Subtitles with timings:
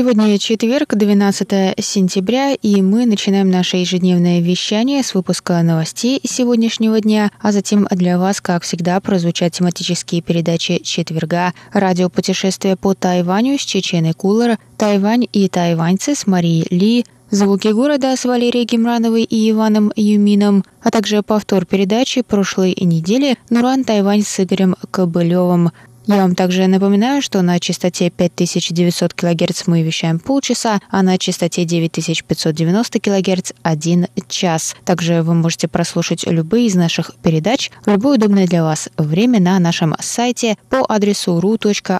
[0.00, 7.30] Сегодня четверг, 12 сентября, и мы начинаем наше ежедневное вещание с выпуска новостей сегодняшнего дня,
[7.38, 14.14] а затем для вас, как всегда, прозвучат тематические передачи четверга, радиопутешествие по Тайваню с Чеченой
[14.14, 20.64] Кулер, Тайвань и тайваньцы с Марией Ли, Звуки города с Валерией Гемрановой и Иваном Юмином,
[20.82, 25.70] а также повтор передачи прошлой недели «Нуран Тайвань» с Игорем Кобылевым.
[26.10, 31.64] Я вам также напоминаю, что на частоте 5900 кГц мы вещаем полчаса, а на частоте
[31.64, 34.74] 9590 кГц– один час.
[34.84, 39.60] Также вы можете прослушать любые из наших передач в любое удобное для вас время на
[39.60, 41.96] нашем сайте по адресу ru.rti.org.tw.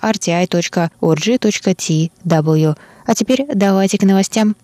[3.07, 4.57] А теперь давайте к новостям.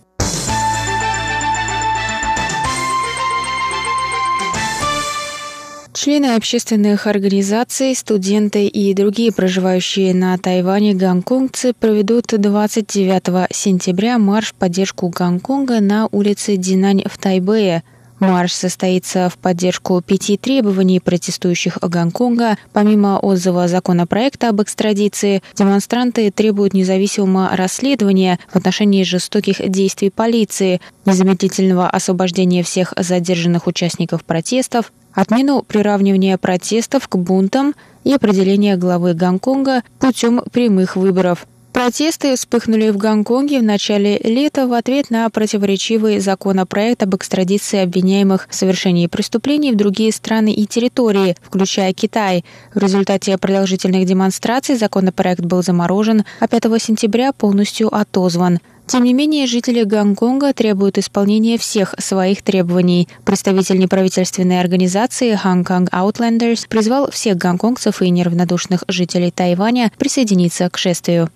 [5.96, 14.54] Члены общественных организаций, студенты и другие проживающие на Тайване гонконгцы проведут 29 сентября марш в
[14.56, 17.82] поддержку Гонконга на улице Динань в Тайбэе.
[18.18, 22.56] Марш состоится в поддержку пяти требований протестующих Гонконга.
[22.72, 31.88] Помимо отзыва законопроекта об экстрадиции, демонстранты требуют независимого расследования в отношении жестоких действий полиции, незамедлительного
[31.88, 40.42] освобождения всех задержанных участников протестов, отмену приравнивания протестов к бунтам и определение главы Гонконга путем
[40.52, 41.46] прямых выборов.
[41.76, 48.48] Протесты вспыхнули в Гонконге в начале лета в ответ на противоречивый законопроект об экстрадиции обвиняемых
[48.50, 52.46] в совершении преступлений в другие страны и территории, включая Китай.
[52.74, 58.60] В результате продолжительных демонстраций законопроект был заморожен, а 5 сентября полностью отозван.
[58.86, 63.06] Тем не менее, жители Гонконга требуют исполнения всех своих требований.
[63.26, 70.78] Представитель неправительственной организации Hong Kong Outlanders призвал всех гонконгцев и неравнодушных жителей Тайваня присоединиться к
[70.78, 71.28] шествию.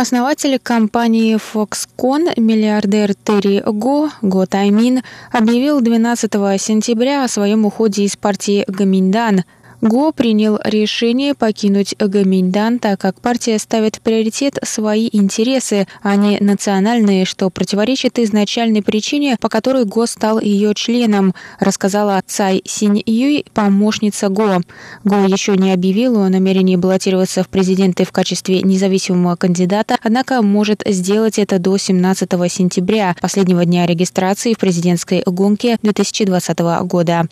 [0.00, 8.14] Основатель компании Foxconn, миллиардер Терри Го, Го Таймин, объявил 12 сентября о своем уходе из
[8.14, 9.42] партии Гаминдан–
[9.80, 16.38] Го принял решение покинуть Гаминьдан, так как партия ставит в приоритет свои интересы, а не
[16.40, 23.44] национальные, что противоречит изначальной причине, по которой Го стал ее членом, рассказала Цай Синь Юй,
[23.54, 24.62] помощница Го.
[25.04, 30.82] Го еще не объявил о намерении баллотироваться в президенты в качестве независимого кандидата, однако может
[30.86, 37.28] сделать это до 17 сентября, последнего дня регистрации в президентской гонке 2020 года.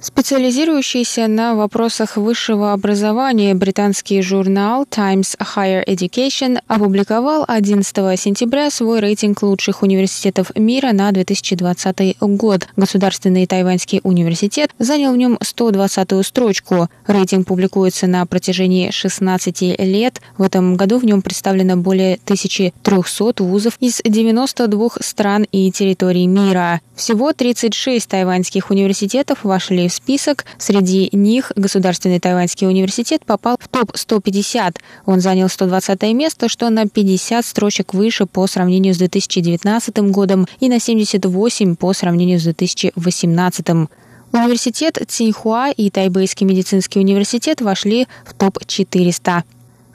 [0.00, 9.42] Специализирующийся на вопросах высшего образования британский журнал Times Higher Education опубликовал 11 сентября свой рейтинг
[9.42, 12.68] лучших университетов мира на 2020 год.
[12.76, 16.88] Государственный тайваньский университет занял в нем 120-ю строчку.
[17.08, 20.20] Рейтинг публикуется на протяжении 16 лет.
[20.36, 26.80] В этом году в нем представлено более 1300 вузов из 92 стран и территорий мира.
[26.94, 30.44] Всего 36 тайваньских университетов вошли в список.
[30.58, 34.76] Среди них Государственный Тайваньский университет попал в топ-150.
[35.06, 40.68] Он занял 120 место, что на 50 строчек выше по сравнению с 2019 годом и
[40.68, 43.88] на 78 по сравнению с 2018.
[44.32, 49.42] Университет Цинхуа и Тайбэйский медицинский университет вошли в топ-400.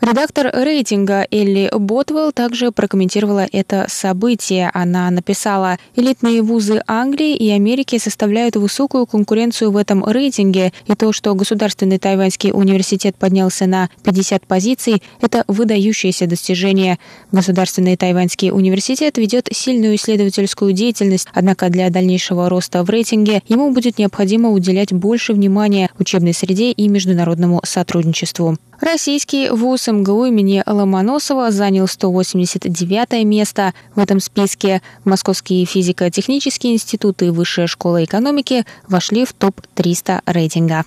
[0.03, 4.69] Редактор рейтинга Элли Ботвелл также прокомментировала это событие.
[4.73, 11.13] Она написала, элитные вузы Англии и Америки составляют высокую конкуренцию в этом рейтинге, и то,
[11.13, 16.99] что Государственный тайваньский университет поднялся на 50 позиций, это выдающееся достижение.
[17.31, 23.97] Государственный тайваньский университет ведет сильную исследовательскую деятельность, однако для дальнейшего роста в рейтинге ему будет
[23.99, 28.57] необходимо уделять больше внимания учебной среде и международному сотрудничеству.
[28.83, 34.81] Российский вуз МГУ имени Ломоносова занял 189 место в этом списке.
[35.05, 40.83] Московские физико-технические институты и Высшая школа экономики вошли в топ-300 рейтинга.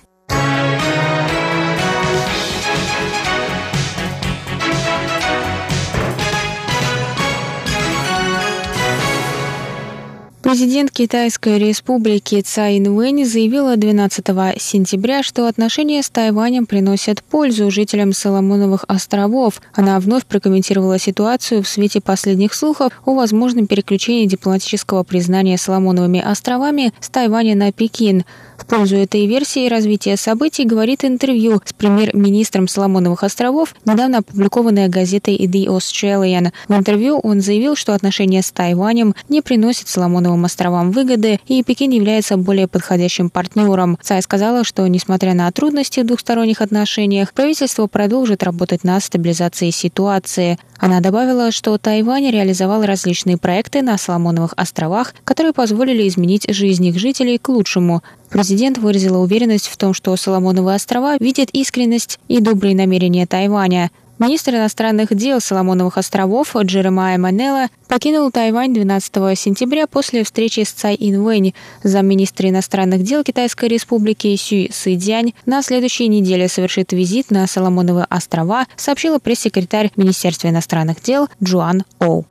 [10.47, 14.25] Президент Китайской республики Цай Инвэнь заявила 12
[14.57, 19.61] сентября, что отношения с Тайванем приносят пользу жителям Соломоновых островов.
[19.73, 26.93] Она вновь прокомментировала ситуацию в свете последних слухов о возможном переключении дипломатического признания Соломоновыми островами
[27.01, 28.23] с Тайваня на Пекин.
[28.57, 35.37] В пользу этой версии развития событий говорит интервью с премьер-министром Соломоновых островов, недавно опубликованное газетой
[35.37, 36.51] The Australian.
[36.67, 41.91] В интервью он заявил, что отношения с Тайванем не приносят Соломоновым островам выгоды, и Пекин
[41.91, 43.97] является более подходящим партнером.
[44.01, 50.57] Цай сказала, что, несмотря на трудности в двухсторонних отношениях, правительство продолжит работать над стабилизацией ситуации.
[50.79, 56.99] Она добавила, что Тайвань реализовал различные проекты на Соломоновых островах, которые позволили изменить жизнь их
[56.99, 58.03] жителей к лучшему.
[58.29, 63.91] Президент выразила уверенность в том, что Соломоновые острова видят искренность и добрые намерения Тайваня.
[64.19, 70.95] Министр иностранных дел Соломоновых островов Джеремайя Манела покинул Тайвань 12 сентября после встречи с Цай
[70.99, 71.53] Инвэнь.
[71.83, 78.65] Замминистра иностранных дел Китайской республики Сюй Сыдянь на следующей неделе совершит визит на Соломоновые острова,
[78.75, 82.25] сообщила пресс-секретарь Министерства иностранных дел Джуан Оу.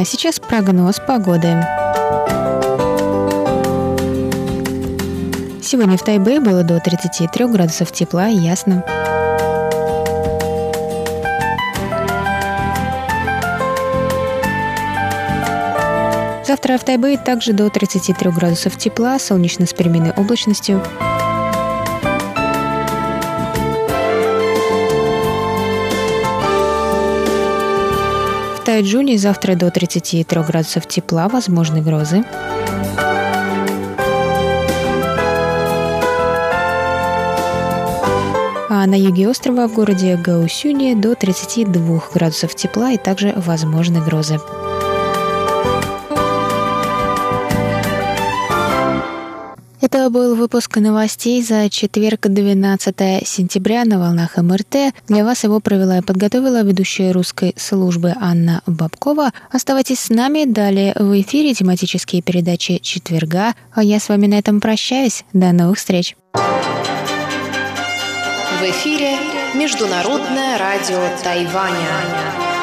[0.00, 1.60] А сейчас прогноз погоды.
[5.60, 8.84] Сегодня в Тайбе было до 33 градусов тепла и ясно.
[16.46, 20.80] Завтра в Тайбе также до 33 градусов тепла, солнечно с переменной облачностью.
[28.68, 32.22] Тайджуне завтра до 33 градусов тепла, возможны грозы.
[38.68, 44.38] А на юге острова в городе Гаусюне до 32 градусов тепла и также возможны грозы.
[49.80, 54.92] Это был выпуск новостей за четверг, 12 сентября на волнах МРТ.
[55.06, 59.30] Для вас его провела и подготовила ведущая русской службы Анна Бабкова.
[59.52, 60.46] Оставайтесь с нами.
[60.46, 63.54] Далее в эфире тематические передачи четверга.
[63.72, 65.24] А я с вами на этом прощаюсь.
[65.32, 66.16] До новых встреч.
[68.58, 69.16] В эфире
[69.54, 72.57] Международное радио Тайваня.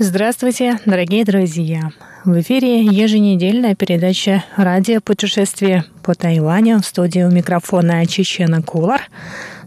[0.00, 1.92] Здравствуйте, дорогие друзья!
[2.24, 9.02] В эфире еженедельная передача «Радио путешествие по Тайваню» в студии у микрофона Чечена Кулар.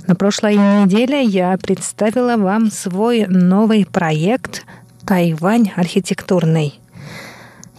[0.05, 4.65] На прошлой неделе я представила вам свой новый проект
[5.05, 6.73] «Тайвань архитектурный».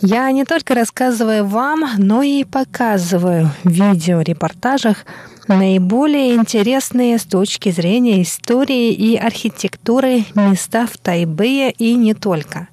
[0.00, 5.04] Я не только рассказываю вам, но и показываю в видеорепортажах
[5.48, 12.68] наиболее интересные с точки зрения истории и архитектуры места в Тайбэе и не только.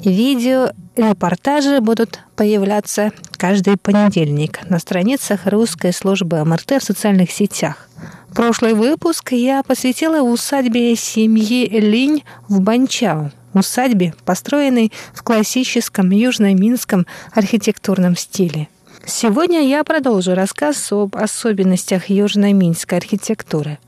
[0.00, 7.88] Видеорепортажи будут появляться каждый понедельник на страницах русской службы МРТ в социальных сетях.
[8.34, 18.16] Прошлый выпуск я посвятила усадьбе семьи Линь в Банчао, усадьбе, построенной в классическом южно-минском архитектурном
[18.16, 18.68] стиле–
[19.06, 23.78] Сегодня я продолжу рассказ об особенностях южно-минской архитектуры.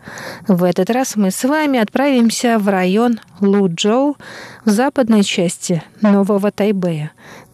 [0.47, 4.19] В этот раз мы с вами отправимся в район Луджоу
[4.67, 7.13] в западной части Нового Тайбэя.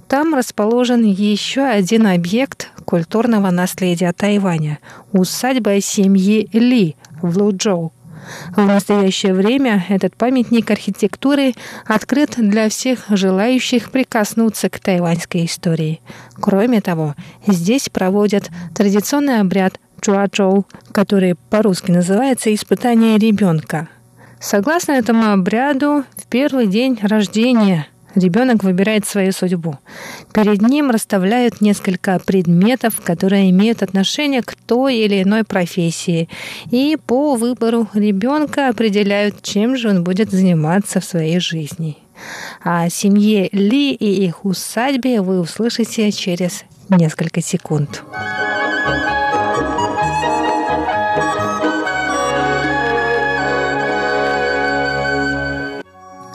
[0.08, 4.78] Там расположен еще один объект культурного наследия Тайваня–
[5.12, 7.92] усадьба семьи Ли в Луджоу.
[8.54, 11.54] В настоящее время этот памятник архитектуры
[11.86, 16.00] открыт для всех желающих прикоснуться к тайваньской истории.
[16.34, 17.14] Кроме того,
[17.46, 23.88] здесь проводят традиционный обряд чуачоу, который по-русски называется «испытание ребенка».
[24.40, 29.78] Согласно этому обряду, в первый день рождения Ребенок выбирает свою судьбу.
[30.34, 36.28] Перед ним расставляют несколько предметов, которые имеют отношение к той или иной профессии.
[36.70, 41.96] И по выбору ребенка определяют, чем же он будет заниматься в своей жизни.
[42.62, 48.02] О семье Ли и их усадьбе вы услышите через несколько секунд.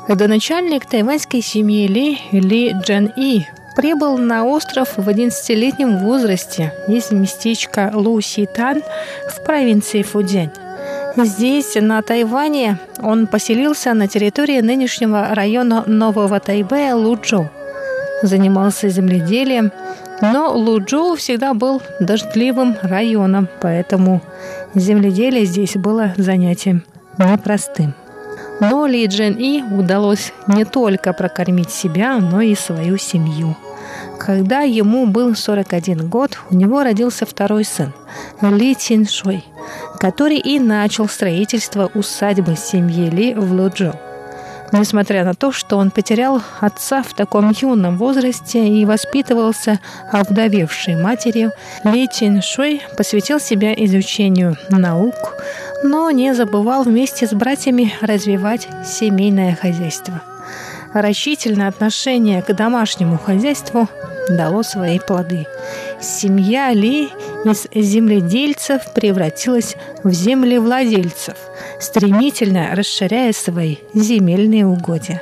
[0.07, 3.45] Родоначальник тайваньской семьи Ли, Ли Джан И,
[3.75, 8.83] прибыл на остров в 11-летнем возрасте из местечка Ситан
[9.29, 10.51] в провинции Фудзянь.
[11.17, 17.49] Здесь, на Тайване, он поселился на территории нынешнего района Нового Тайбэя Луджоу.
[18.23, 19.73] Занимался земледелием,
[20.21, 24.21] но Луджоу всегда был дождливым районом, поэтому
[24.73, 26.85] земледелие здесь было занятием
[27.17, 27.93] непростым.
[28.59, 33.55] Но Ли Джен И удалось не только прокормить себя, но и свою семью.
[34.19, 37.93] Когда ему был 41 год, у него родился второй сын
[38.41, 39.43] Ли Тин Шой,
[39.99, 43.93] который и начал строительство усадьбы семьи Ли в Луджоу.
[44.73, 49.79] Несмотря на то, что он потерял отца в таком юном возрасте и воспитывался
[50.11, 51.51] овдовевшей матерью,
[51.85, 55.37] Ли Чин Шуй посвятил себя изучению наук,
[55.84, 60.22] но не забывал вместе с братьями развивать семейное хозяйство.
[60.93, 63.88] Рачительное отношение к домашнему хозяйству
[64.29, 65.46] дало свои плоды.
[66.01, 67.10] Семья Ли
[67.46, 71.36] из земледельцев превратилась в землевладельцев,
[71.79, 75.22] стремительно расширяя свои земельные угодья.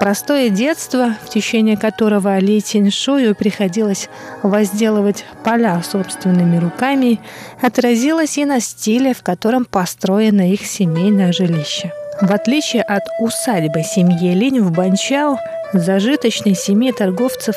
[0.00, 4.08] Простое детство, в течение которого Ли Тиньшую приходилось
[4.42, 7.20] возделывать поля собственными руками,
[7.60, 11.92] отразилось и на стиле, в котором построено их семейное жилище.
[12.20, 15.38] В отличие от усадьбы семьи Линь в Банчао,
[15.72, 17.56] зажиточной семьи торговцев,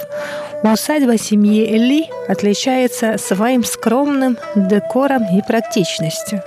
[0.64, 6.42] усадьба семьи Ли отличается своим скромным декором и практичностью.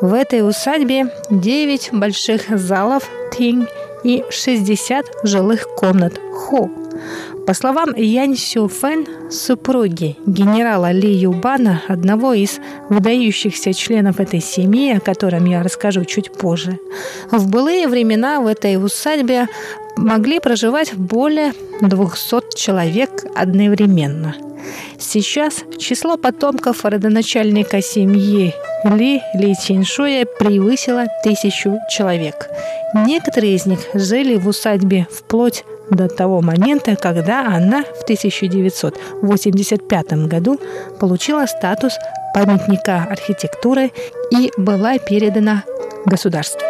[0.00, 3.66] В этой усадьбе 9 больших залов Тинь
[4.04, 6.70] и 60 жилых комнат Хо.
[7.48, 14.98] По словам Янь Сю Фэн, супруги генерала Ли Юбана, одного из выдающихся членов этой семьи,
[14.98, 16.78] о котором я расскажу чуть позже,
[17.30, 19.48] в былые времена в этой усадьбе
[19.96, 24.36] могли проживать более 200 человек одновременно.
[24.98, 28.52] Сейчас число потомков родоначальника семьи
[28.84, 32.50] Ли Ли Чиншуя превысило тысячу человек.
[33.06, 40.58] Некоторые из них жили в усадьбе вплоть до того момента, когда она в 1985 году
[41.00, 41.94] получила статус
[42.34, 43.92] памятника архитектуры
[44.30, 45.64] и была передана
[46.04, 46.60] государству.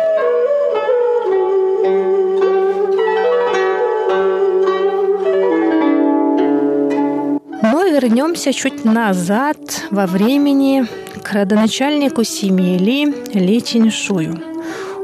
[8.01, 9.59] вернемся чуть назад
[9.91, 10.87] во времени
[11.23, 14.58] к родоначальнику семьи Ли, Ли Чиншую.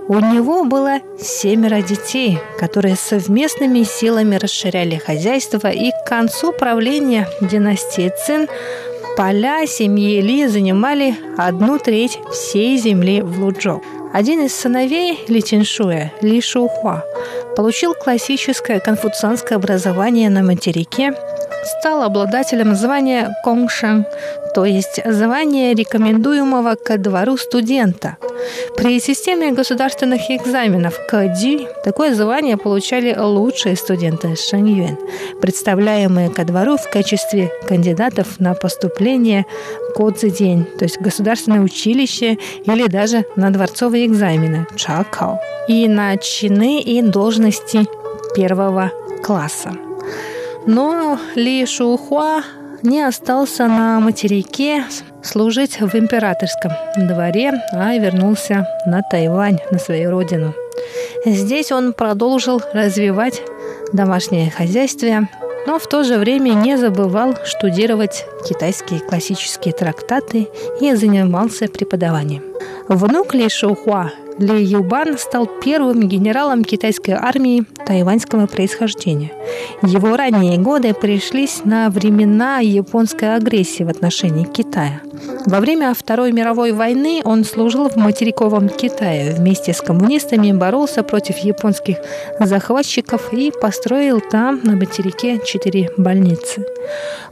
[0.07, 8.13] У него было семеро детей, которые совместными силами расширяли хозяйство, и к концу правления династии
[8.27, 8.47] Цин
[9.17, 13.83] поля семьи Ли занимали одну треть всей земли в Луджоу.
[14.13, 17.03] Один из сыновей Ли Тиншуя, Ли Шухуа,
[17.57, 21.15] получил классическое конфуцианское образование на материке
[21.65, 24.07] стал обладателем звания Конгшан,
[24.55, 28.17] то есть звания рекомендуемого ко двору студента.
[28.77, 34.99] При системе государственных экзаменов КДИ такое звание получали лучшие студенты Шаньюэн,
[35.41, 39.47] представляемые ко двору в качестве кандидатов на поступление
[39.95, 47.01] Кодзидень, то есть государственное училище или даже на дворцовые экзамены Чакао и на чины и
[47.01, 47.87] должности
[48.35, 48.91] первого
[49.23, 49.73] класса.
[50.67, 52.43] Но Ли Шухуа
[52.83, 54.85] не остался на материке
[55.23, 60.55] служить в императорском дворе, а вернулся на Тайвань, на свою родину.
[61.27, 63.43] Здесь он продолжил развивать
[63.93, 65.29] домашнее хозяйство,
[65.67, 70.49] но в то же время не забывал штудировать китайские классические трактаты
[70.81, 72.43] и занимался преподаванием.
[72.89, 79.33] Внук Ли Шухуа ли Юбан стал первым генералом китайской армии тайваньского происхождения.
[79.83, 85.01] Его ранние годы пришлись на времена японской агрессии в отношении Китая.
[85.47, 89.35] Во время Второй мировой войны он служил в материковом Китае.
[89.35, 91.99] Вместе с коммунистами боролся против японских
[92.41, 96.67] захватчиков и построил там, на материке, четыре больницы.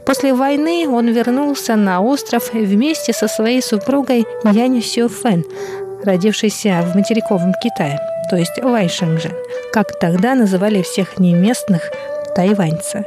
[0.05, 5.43] После войны он вернулся на остров вместе со своей супругой Янь Сюфен,
[6.03, 9.33] родившийся в материковом Китае, то есть Вайшенжен,
[9.71, 11.91] как тогда называли всех неместных
[12.35, 13.05] тайваньца.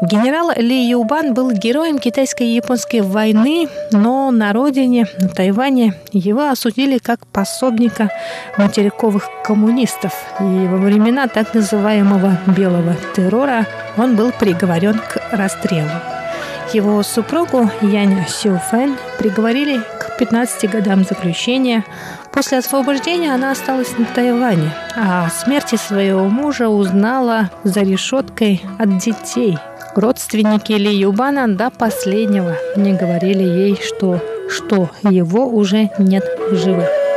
[0.00, 7.26] Генерал Ли Юбан был героем китайско-японской войны, но на родине, на Тайване, его осудили как
[7.26, 8.08] пособника
[8.56, 10.12] материковых коммунистов.
[10.38, 13.66] И во времена так называемого «белого террора»
[13.96, 15.90] он был приговорен к расстрелу.
[16.72, 19.80] Его супругу Янь Сюфэн приговорили
[20.18, 21.84] 15 годам заключения.
[22.32, 28.98] После освобождения она осталась на Тайване, а о смерти своего мужа узнала за решеткой от
[28.98, 29.58] детей–
[29.98, 37.07] Родственники Ли Юбана до последнего не говорили ей, что, что его уже нет в живых.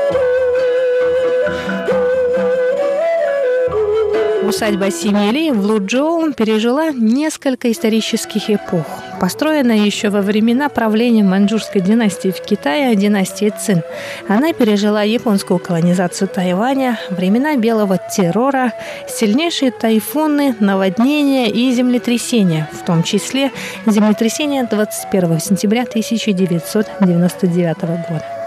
[4.52, 8.86] Усадьба Симели в Луджоу пережила несколько исторических эпох.
[9.22, 13.82] Построена еще во времена правления маньчжурской династии в Китае, династии Цин.
[14.28, 18.74] Она пережила японскую колонизацию Тайваня, времена белого террора,
[19.08, 23.54] сильнейшие тайфуны, наводнения и землетрясения, в том числе
[23.86, 28.41] землетрясение 21 сентября 1999 года.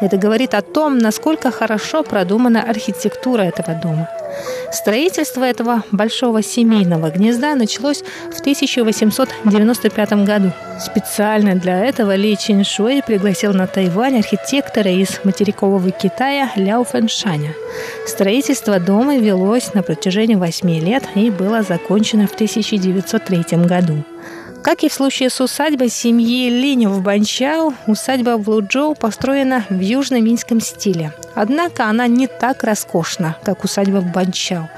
[0.00, 4.08] Это говорит о том, насколько хорошо продумана архитектура этого дома.
[4.70, 10.52] Строительство этого большого семейного гнезда началось в 1895 году.
[10.78, 17.54] Специально для этого Ли Чиншуэй пригласил на Тайвань архитектора из материкового Китая Ляо Фэншаня.
[18.06, 24.04] Строительство дома велось на протяжении восьми лет и было закончено в 1903 году.
[24.62, 29.80] Как и в случае с усадьбой семьи Линь в Банчао, усадьба в Луджоу построена в
[29.80, 31.12] южно-минском стиле.
[31.34, 34.68] Однако она не так роскошна, как усадьба в Банчао.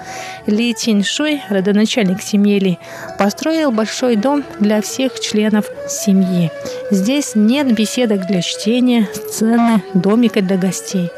[0.51, 2.79] Ли Тиньшуй, родоначальник семьи Ли,
[3.19, 6.51] построил большой дом для всех членов семьи.
[6.91, 11.11] Здесь нет беседок для чтения, сцены, домика для гостей.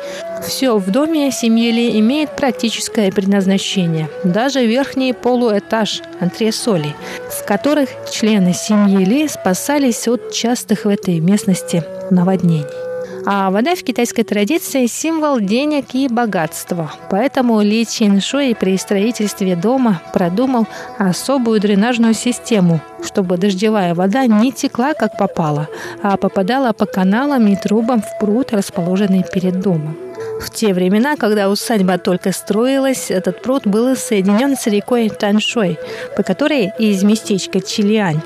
[0.46, 4.08] Все в доме семьи Ли имеет практическое предназначение.
[4.24, 6.94] Даже верхний полуэтаж антресолей,
[7.30, 12.91] в которых члены семьи Ли спасались от частых в этой местности наводнений.
[13.24, 16.92] А вода в китайской традиции– символ денег и богатства.
[17.08, 20.66] Поэтому Ли Чин Шуй при строительстве дома продумал
[20.98, 25.68] особую дренажную систему, чтобы дождевая вода не текла как попало,
[26.02, 29.96] а попадала по каналам и трубам в пруд, расположенный перед домом.
[30.40, 35.78] В те времена, когда усадьба только строилась, этот пруд был соединен с рекой Таншой,
[36.16, 38.20] по которой из местечка Чилиань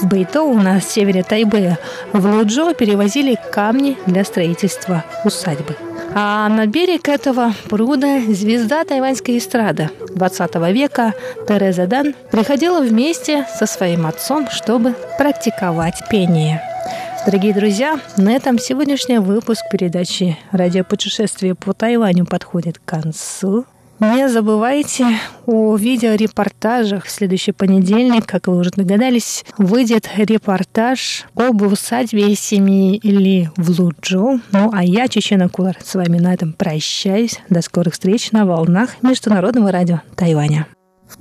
[0.00, 1.78] в Бэйтоу на севере Тайбэя
[2.12, 5.76] в Луджо перевозили камни для строительства усадьбы.
[6.14, 11.14] А на берег этого пруда звезда тайваньской эстрады 20 века
[11.48, 16.62] Тереза Дан приходила вместе со своим отцом, чтобы практиковать пение.
[17.24, 23.64] Дорогие друзья, на этом сегодняшний выпуск передачи «Радиопутешествие по Тайваню» подходит к концу.
[24.02, 25.06] Не забывайте
[25.46, 27.04] о видеорепортажах.
[27.04, 34.40] В следующий понедельник, как вы уже догадались, выйдет репортаж об усадьбе семьи Ли в Луджоу.
[34.50, 37.38] Ну, а я, Чечена Кулар, с вами на этом прощаюсь.
[37.48, 40.66] До скорых встреч на волнах Международного радио Тайваня.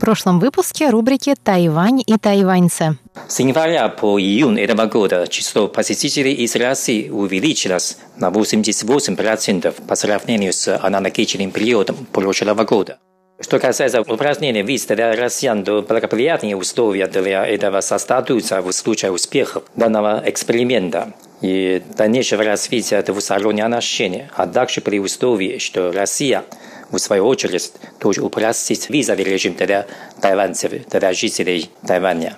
[0.01, 2.97] Прошлом выпуске рубрики «Тайвань и тайваньцы».
[3.27, 10.53] С января по июнь этого года число посетителей из России увеличилось на 88% по сравнению
[10.53, 12.97] с аналогичным периодом прошлого года.
[13.39, 19.61] Что касается упражнения виз для россиян, то благоприятные условия для этого создадутся в случае успеха
[19.75, 26.43] данного эксперимента и дальнейшего развития двусторонних отношений, а также при условии, что Россия–
[26.91, 29.87] в свою очередь, тоже упростить визовый режим для
[30.19, 32.37] тайванцев, для жителей Тайваня.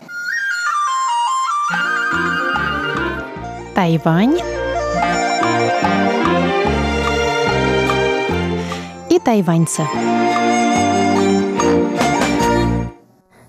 [3.76, 4.40] Тайвань
[9.10, 9.84] и тайваньцы.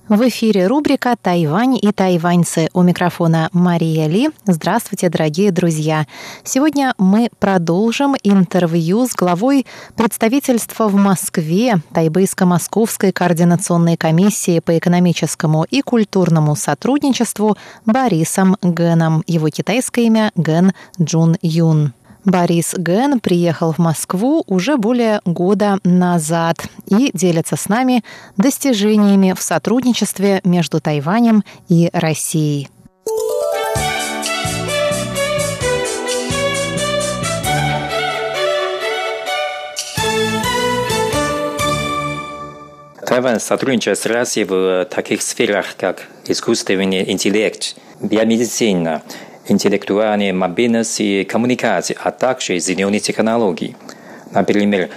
[0.06, 2.68] В эфире рубрика «Тайвань и тайваньцы».
[2.74, 4.28] У микрофона Мария Ли.
[4.44, 6.06] Здравствуйте, дорогие друзья.
[6.42, 9.64] Сегодня мы продолжим интервью с главой
[9.96, 19.22] представительства в Москве Тайбейско-Московской координационной комиссии по экономическому и культурному сотрудничеству Борисом Гэном.
[19.26, 21.94] Его китайское имя Ген Джун Юн.
[22.24, 26.56] Борис Ген приехал в Москву уже более года назад
[26.86, 28.02] и делится с нами
[28.36, 32.68] достижениями в сотрудничестве между Тайванем и Россией.
[43.06, 49.02] Тайвань сотрудничает с Россией в таких сферах, как искусственный интеллект, биомедицина,
[49.48, 53.76] интеллектуальная мобильность и коммуникации, а также зеленые технологии.
[54.32, 54.90] Например,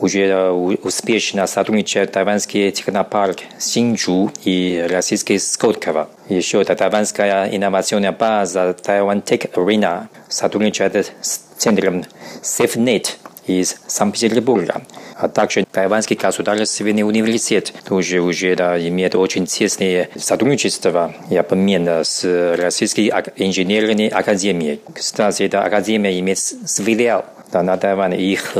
[0.00, 6.08] уже успешно сотрудничает тайванский технопарк Синджу и российский Скотково.
[6.28, 12.04] Еще тайванская инновационная база Taiwan Tech Arena сотрудничает с центром
[12.42, 13.16] SafeNet
[13.48, 14.82] из Санкт-Петербурга.
[15.16, 22.24] А также Тайванский государственный университет тоже уже да, имеет очень тесное сотрудничество и обмен с
[22.56, 24.80] Российской инженерной академией.
[24.94, 28.56] Кстати, эта академия имеет филиал да, на Тайване, их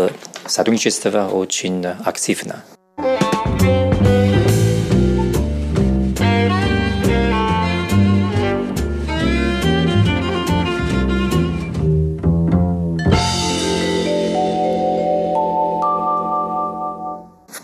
[0.47, 2.65] сотрудничество очень активно.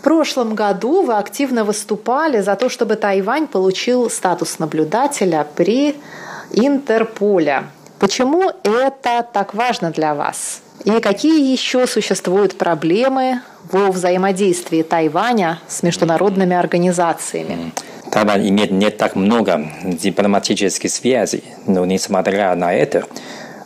[0.05, 5.95] Прошлом году вы активно выступали за то, чтобы Тайвань получил статус наблюдателя при
[6.51, 7.63] Интерполе.
[7.97, 10.61] Почему это так важно для вас?
[10.83, 13.41] И какие еще существуют проблемы
[13.71, 17.73] во взаимодействии Тайваня с международными организациями?
[18.11, 23.05] Тайвань имеет не так много дипломатических связей, но несмотря на это,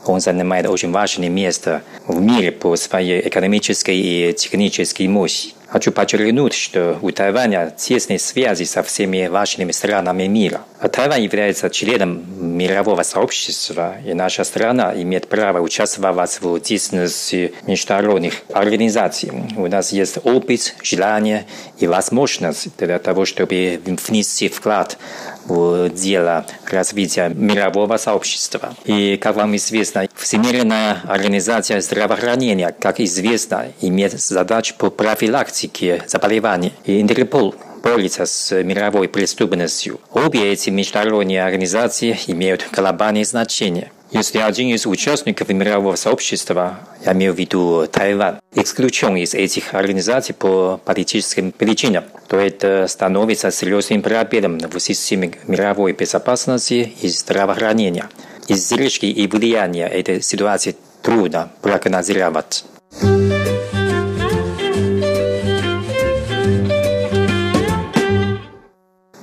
[0.06, 5.59] он занимает очень важное место в мире по своей экономической и технической мощи.
[5.71, 10.62] Хочу подчеркнуть, что у Тайваня тесные связи со всеми важными странами мира.
[10.91, 19.32] Тайвань является членом мирового сообщества, и наша страна имеет право участвовать в деятельности международных организаций.
[19.58, 21.45] У нас есть опыт, желание
[21.77, 24.97] и возможность для того, чтобы внести вклад
[25.50, 28.76] в дело развития мирового сообщества.
[28.86, 36.74] И, как вам известно, Всемирная организация здравоохранения, как известно, имеет задачу по профилактике заболеваний.
[36.86, 40.00] И Интерпол борется с мировой преступностью.
[40.14, 47.34] Обе эти международные организации имеют глобальное значение– если один из участников мирового сообщества, я имею
[47.34, 54.58] в виду Тайвань, исключен из этих организаций по политическим причинам, то это становится серьезным проблемом
[54.58, 58.10] в системе мировой безопасности и здравоохранения.
[58.48, 62.65] Излишки и влияние этой ситуации трудно прогнозировать.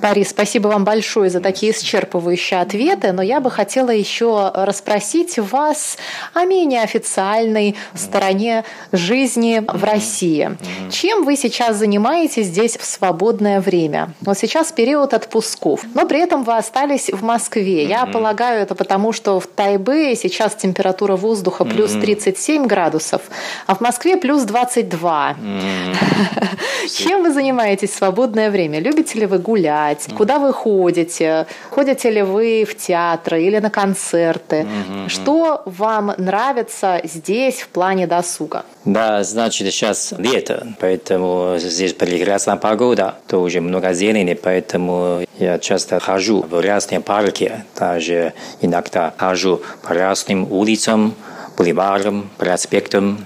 [0.07, 5.97] Борис, спасибо вам большое за такие исчерпывающие ответы, но я бы хотела еще расспросить вас
[6.33, 10.51] о менее официальной стороне жизни в России.
[10.89, 14.13] Чем вы сейчас занимаетесь здесь в свободное время?
[14.21, 17.83] Вот сейчас период отпусков, но при этом вы остались в Москве.
[17.83, 23.23] Я полагаю, это потому, что в Тайбе сейчас температура воздуха плюс 37 градусов,
[23.65, 25.35] а в Москве плюс 22.
[26.97, 28.79] Чем вы занимаетесь в свободное время?
[28.79, 29.96] Любите ли вы гулять?
[29.97, 35.09] Узнать, куда вы ходите, ходите ли вы в театры или на концерты, mm-hmm.
[35.09, 38.63] что вам нравится здесь в плане досуга?
[38.85, 46.41] Да, значит, сейчас лето, поэтому здесь прекрасная погода, тоже много зелени, поэтому я часто хожу
[46.41, 51.13] в разные парки, даже иногда хожу по разным улицам,
[51.57, 53.25] бульварам, проспектам,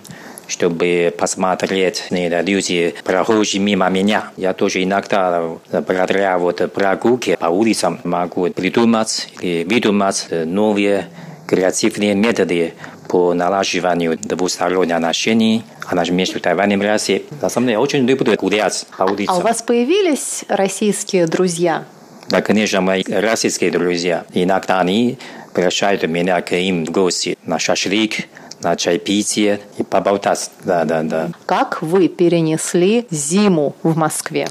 [0.52, 4.32] чтобы посмотреть на люди, прохожие мимо меня.
[4.38, 11.08] Я тоже иногда благодаря вот прогулке по улицам могу придумать или выдумать новые
[11.48, 12.74] креативные методы
[13.08, 15.64] по налаживанию двусторонних отношений
[16.12, 17.26] между Тайванем и Россией.
[17.42, 19.36] На самом деле, я очень люблю гулять по улицам.
[19.36, 21.86] А у вас появились российские друзья?
[22.30, 24.26] Да, конечно, мои российские друзья.
[24.34, 25.18] Иногда они
[25.54, 28.28] приглашают меня к им в гости на шашлык,
[28.64, 30.52] на чайпитие и поболтать.
[30.64, 31.30] Да, да, да.
[31.46, 34.48] Как вы перенесли зиму в Москве?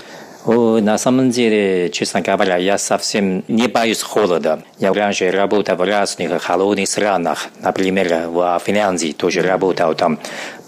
[0.46, 4.62] О, на самом деле, честно говоря, я совсем не боюсь холода.
[4.78, 7.48] Я раньше работал в разных холодных странах.
[7.60, 10.18] Например, в Финляндии тоже работал там.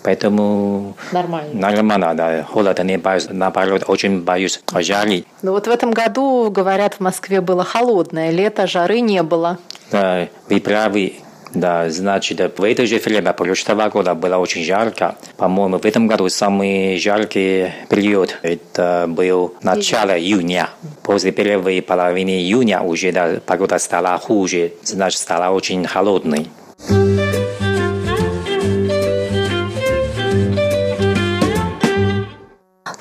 [0.02, 1.54] Поэтому нормально.
[1.54, 2.42] Нормально, да.
[2.42, 3.28] Холода не боюсь.
[3.30, 5.24] Наоборот, очень боюсь жары.
[5.40, 9.58] Ну вот в этом году, говорят, в Москве было холодное лето, жары не было.
[9.90, 11.14] Да, вы правы.
[11.54, 15.16] Да, значит, в это же время прошлого года было очень жарко.
[15.36, 20.70] По-моему, в этом году самый жаркий период это был начало июня.
[21.02, 26.46] После первой половины июня уже да, погода стала хуже, значит, стала очень холодной.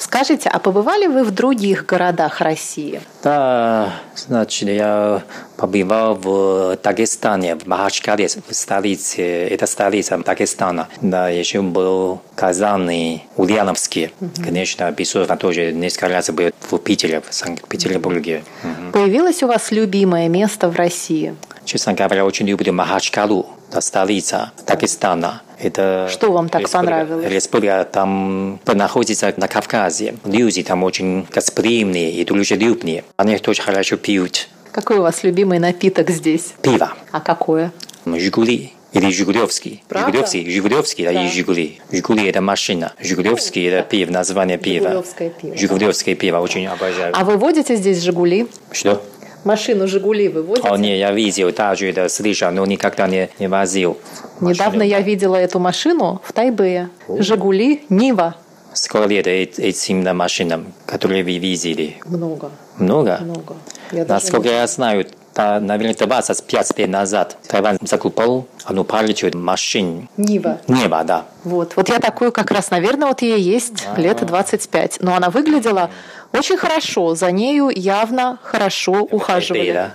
[0.01, 3.01] Скажите, а побывали вы в других городах России?
[3.23, 5.21] Да, значит, я
[5.57, 10.87] побывал в Дагестане, в Махачкале, в столице, это столица Дагестана.
[11.01, 14.11] Да, еще был Казан и Ульяновске.
[14.19, 14.43] Угу.
[14.43, 18.43] Конечно, безусловно, тоже несколько раз был в Питере, в Санкт-Петербурге.
[18.63, 18.91] Угу.
[18.93, 21.35] Появилось у вас любимое место в России?
[21.63, 23.45] Честно говоря, очень люблю Махачкалу,
[23.79, 25.43] столица Дагестана.
[25.61, 27.31] Это Что вам так республика- понравилось?
[27.31, 30.15] Республика там находится на Кавказе.
[30.25, 33.03] Люди там очень гостеприимные и дружелюбные.
[33.17, 36.53] Они тоже хорошо пьют Какой у вас любимый напиток здесь?
[36.61, 36.93] пиво.
[37.11, 37.71] А какое?
[38.05, 38.73] Жигули.
[38.93, 39.83] Или Жигулевский.
[39.87, 40.07] Правда?
[40.11, 41.13] Жигулевский, Жигулевский да.
[41.13, 41.23] Да.
[41.25, 41.79] и Жигули.
[41.91, 42.91] Жигули это машина.
[42.99, 44.89] Жигулевский это пиво, название пива.
[44.89, 45.55] Жигулевское пиво.
[45.57, 47.13] Жигулевское пиво, очень обожаю.
[47.15, 48.47] А вы водите здесь «Жигули»?
[48.73, 49.01] Что?
[49.43, 50.55] Машину «Жигули» вы?
[50.63, 53.97] О, не, я видел, также это слышал, но никогда не, не возил.
[54.39, 54.83] Недавно Машину.
[54.83, 56.89] я видела эту машину в Тайбэе.
[57.09, 58.35] «Жигули» Нива.
[58.73, 61.97] Сколько лет э- этим машинам, которые вы видели?
[62.05, 63.19] Много, Много?
[63.21, 63.55] много.
[63.91, 70.09] Я Насколько я знаю, та, наверное, 25 лет назад Тайвань закупал одну партию машин.
[70.17, 70.59] Нива.
[70.67, 71.25] Небо, да.
[71.43, 71.75] Вот.
[71.75, 74.97] вот я такую как раз, наверное, вот ей есть лет 25.
[75.01, 75.89] Но она выглядела
[76.33, 77.15] очень хорошо.
[77.15, 79.73] За нею явно хорошо ухаживали.
[79.73, 79.93] Да.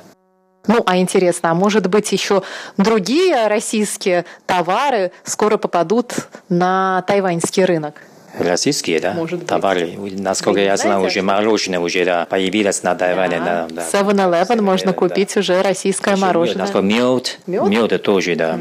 [0.67, 2.43] Ну, а интересно, а может быть еще
[2.77, 6.13] другие российские товары скоро попадут
[6.49, 7.95] на тайваньский рынок?
[8.39, 9.49] Российские, да, Может быть.
[9.49, 9.95] товары.
[10.13, 13.41] Насколько Вы я знаю, уже мороженое уже да, появилось на Тайване.
[13.41, 13.83] Да, да.
[13.83, 14.93] 7-Eleven можно да.
[14.93, 16.63] купить уже российское Еще мороженое.
[16.63, 17.69] Насколько мед, Мед?
[17.69, 18.59] мед тоже, да.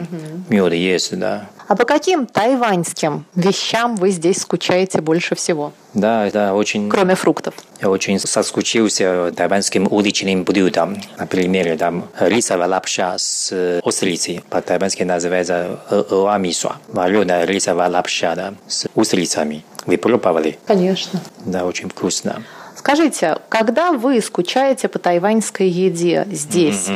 [0.50, 1.50] Мед есть, да.
[1.68, 7.56] А по каким тайваньским вещам вы здесь скучаете больше всего, Да, да, очень, кроме фруктов?
[7.82, 10.98] я очень соскучился тайваньским уличным блюдом.
[11.18, 14.42] Например, там рисовая лапша с устрицей.
[14.50, 16.78] По-тайвански называется уамисуа.
[16.90, 19.64] Вареная рисовая лапша да, с устрицами.
[19.86, 20.58] Вы пробовали?
[20.66, 21.20] Конечно.
[21.46, 22.44] Да, очень вкусно.
[22.76, 26.90] Скажите, когда вы скучаете по тайваньской еде здесь,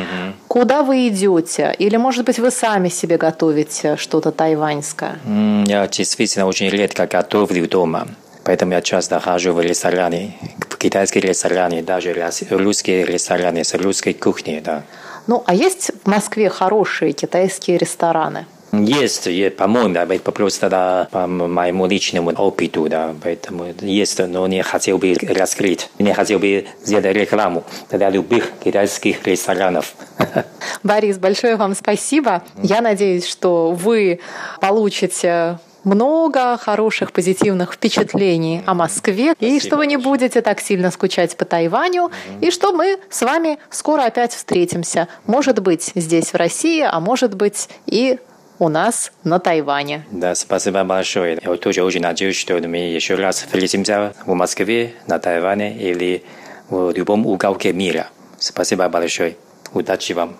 [0.46, 1.74] куда вы идете?
[1.78, 5.18] Или, может быть, вы сами себе готовите что-то тайваньское?
[5.26, 8.06] М, Я действительно очень редко готовлю дома.
[8.44, 10.34] Поэтому я часто хожу в рестораны,
[10.68, 12.14] в китайские рестораны, даже
[12.50, 14.82] русские рестораны с русской кухней, да.
[15.26, 18.46] Ну, а есть в Москве хорошие китайские рестораны?
[18.72, 24.98] Есть, по-моему, да, просто да, по моему личному опыту, да, поэтому есть, но не хотел
[24.98, 29.94] бы раскрыть, не хотел бы сделать рекламу для любых китайских ресторанов.
[30.82, 32.42] Борис, большое вам спасибо.
[32.62, 34.20] Я надеюсь, что вы
[34.60, 41.36] получите много хороших позитивных впечатлений о Москве, и что вы не будете так сильно скучать
[41.36, 45.08] по Тайваню, и что мы с вами скоро опять встретимся.
[45.26, 48.18] Может быть, здесь, в России, а может быть и
[48.60, 50.04] у нас на Тайване.
[50.12, 51.38] Да, спасибо большое.
[51.42, 56.22] Я тоже очень надеюсь, что мы еще раз встретимся в Москве, на Тайване или
[56.68, 58.06] в любом уголке мира.
[58.38, 59.36] Спасибо большое.
[59.72, 60.36] Удачи вам.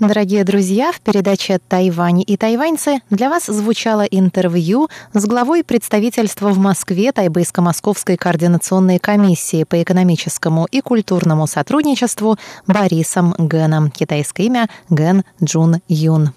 [0.00, 6.58] Дорогие друзья, в передаче «Тайвань и тайваньцы» для вас звучало интервью с главой представительства в
[6.58, 13.90] Москве Тайбэйско-Московской координационной комиссии по экономическому и культурному сотрудничеству Борисом Гэном.
[13.90, 16.32] Китайское имя Ген Джун Юн.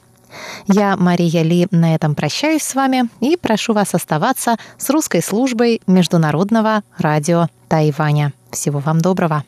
[0.68, 5.82] Я, Мария Ли, на этом прощаюсь с вами и прошу вас оставаться с русской службой
[5.88, 8.34] Международного радио Тайваня.
[8.52, 9.46] Всего вам доброго.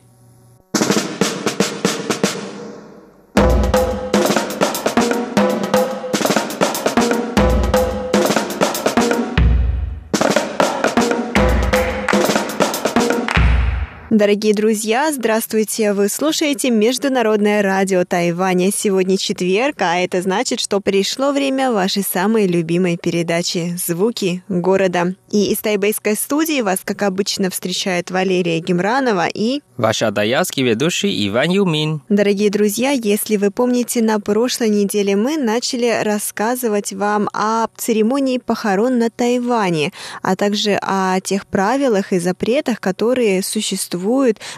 [14.16, 15.92] Дорогие друзья, здравствуйте!
[15.92, 18.70] Вы слушаете Международное радио Тайваня.
[18.74, 25.14] Сегодня четверг, а это значит, что пришло время вашей самой любимой передачи «Звуки города».
[25.30, 29.60] И из тайбэйской студии вас, как обычно, встречает Валерия Гемранова и...
[29.76, 32.00] Ваш адаялский ведущий Иван Юмин.
[32.08, 38.98] Дорогие друзья, если вы помните, на прошлой неделе мы начали рассказывать вам о церемонии похорон
[38.98, 44.05] на Тайване, а также о тех правилах и запретах, которые существуют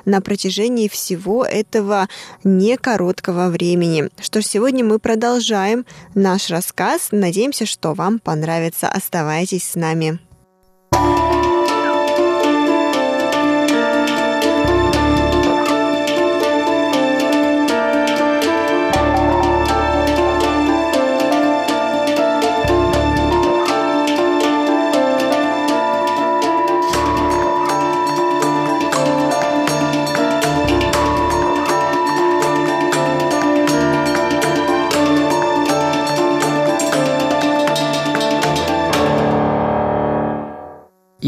[0.05, 2.09] на протяжении всего этого
[2.45, 4.11] не короткого времени.
[4.21, 5.85] Что ж, сегодня мы продолжаем
[6.15, 7.09] наш рассказ.
[7.11, 8.89] Надеемся, что вам понравится.
[8.89, 10.19] Оставайтесь с нами.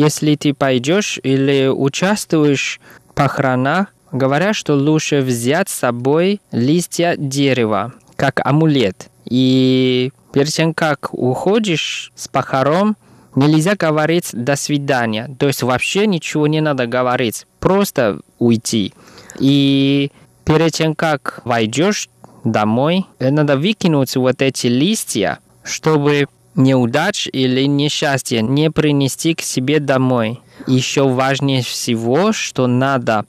[0.01, 7.93] Если ты пойдешь или участвуешь в похоронах, говорят, что лучше взять с собой листья дерева,
[8.17, 9.11] как амулет.
[9.27, 12.97] И перед тем, как уходишь с похорон,
[13.35, 15.37] нельзя говорить «до свидания».
[15.39, 18.95] То есть вообще ничего не надо говорить, просто уйти.
[19.39, 20.11] И
[20.47, 22.09] перед тем, как войдешь
[22.43, 30.41] домой, надо выкинуть вот эти листья, чтобы неудач или несчастье не принести к себе домой.
[30.67, 33.27] Еще важнее всего, что надо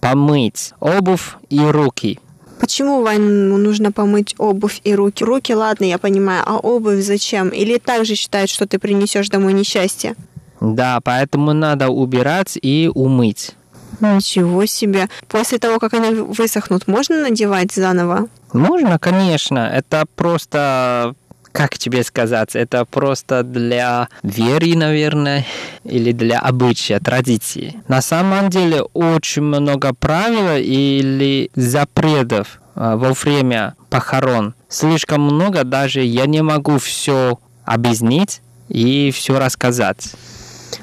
[0.00, 2.18] помыть обувь и руки.
[2.60, 5.24] Почему, Вань, нужно помыть обувь и руки?
[5.24, 7.48] Руки, ладно, я понимаю, а обувь зачем?
[7.48, 10.14] Или также считают, что ты принесешь домой несчастье?
[10.60, 13.52] Да, поэтому надо убирать и умыть.
[14.00, 15.08] Ничего себе.
[15.28, 18.28] После того, как они высохнут, можно надевать заново?
[18.52, 19.58] Можно, конечно.
[19.58, 21.14] Это просто
[21.54, 25.46] как тебе сказать, это просто для веры, наверное,
[25.84, 27.80] или для обычая, традиции.
[27.86, 34.54] На самом деле очень много правил или запретов а, во время похорон.
[34.68, 40.10] Слишком много, даже я не могу все объяснить и все рассказать.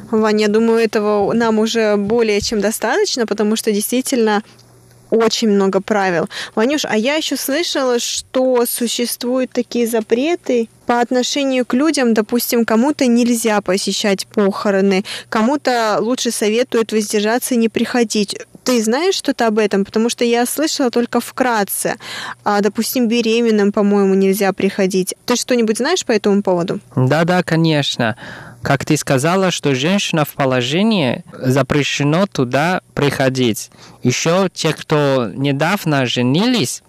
[0.10, 4.42] Ваня, я думаю, этого нам уже более чем достаточно, потому что действительно
[5.12, 6.28] очень много правил.
[6.56, 13.06] Ванюш, а я еще слышала, что существуют такие запреты по отношению к людям, допустим, кому-то
[13.06, 18.36] нельзя посещать похороны, кому-то лучше советуют воздержаться и не приходить.
[18.64, 19.86] Ты знаешь что-то об этом?
[19.86, 21.96] Потому что я слышала только вкратце.
[22.44, 25.16] А, допустим, беременным, по-моему, нельзя приходить.
[25.26, 26.80] Ты что-нибудь знаешь по этому поводу?
[26.96, 28.16] Да-да, конечно.
[28.62, 33.72] Как ты сказала, что женщина в положении запрещено туда приходить.
[34.04, 36.84] Еще те, кто недавно женились,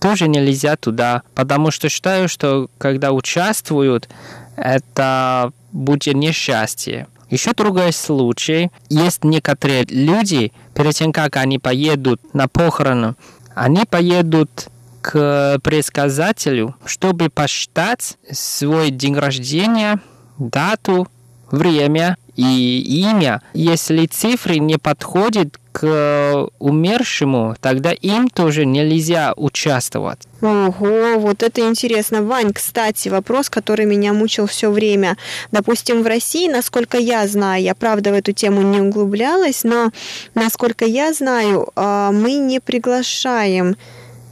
[0.00, 4.08] тоже нельзя туда, потому что считаю, что когда участвуют,
[4.56, 7.08] это будет несчастье.
[7.28, 8.70] Еще другой случай.
[8.88, 13.16] Есть некоторые люди, перед тем, как они поедут на похороны,
[13.54, 14.68] они поедут
[15.00, 20.00] к предсказателю, чтобы посчитать свой день рождения,
[20.38, 21.08] дату
[21.50, 23.40] время и имя.
[23.54, 30.20] Если цифры не подходят к умершему, тогда им тоже нельзя участвовать.
[30.40, 32.22] Ого, вот это интересно.
[32.22, 35.16] Вань, кстати, вопрос, который меня мучил все время.
[35.52, 39.90] Допустим, в России, насколько я знаю, я правда в эту тему не углублялась, но
[40.34, 43.76] насколько я знаю, а, мы не приглашаем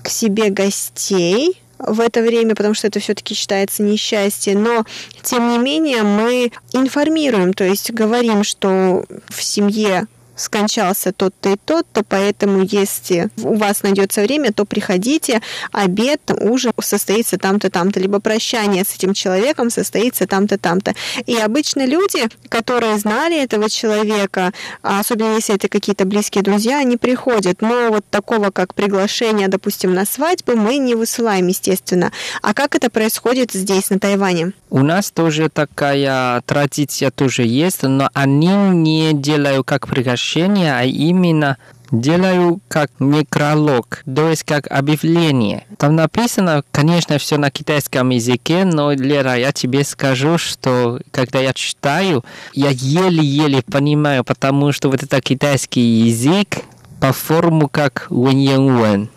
[0.02, 4.56] к себе гостей, в это время, потому что это все-таки считается несчастье.
[4.56, 4.84] Но,
[5.22, 12.02] тем не менее, мы информируем, то есть говорим, что в семье скончался тот-то и тот-то,
[12.04, 15.40] поэтому если у вас найдется время, то приходите,
[15.72, 20.94] обед, ужин состоится там-то, там-то, либо прощание с этим человеком состоится там-то, там-то.
[21.26, 27.60] И обычно люди, которые знали этого человека, особенно если это какие-то близкие друзья, они приходят,
[27.60, 32.12] но вот такого, как приглашение, допустим, на свадьбу, мы не высылаем, естественно.
[32.42, 34.52] А как это происходит здесь, на Тайване?
[34.70, 40.84] У нас тоже такая традиция тоже есть, но они не делают как приглашение обращение, а
[40.84, 41.58] именно
[41.90, 45.64] делаю как некролог, то есть как объявление.
[45.76, 51.52] Там написано, конечно, все на китайском языке, но, Лера, я тебе скажу, что когда я
[51.52, 56.62] читаю, я еле-еле понимаю, потому что вот это китайский язык
[57.00, 59.08] по форму как Wen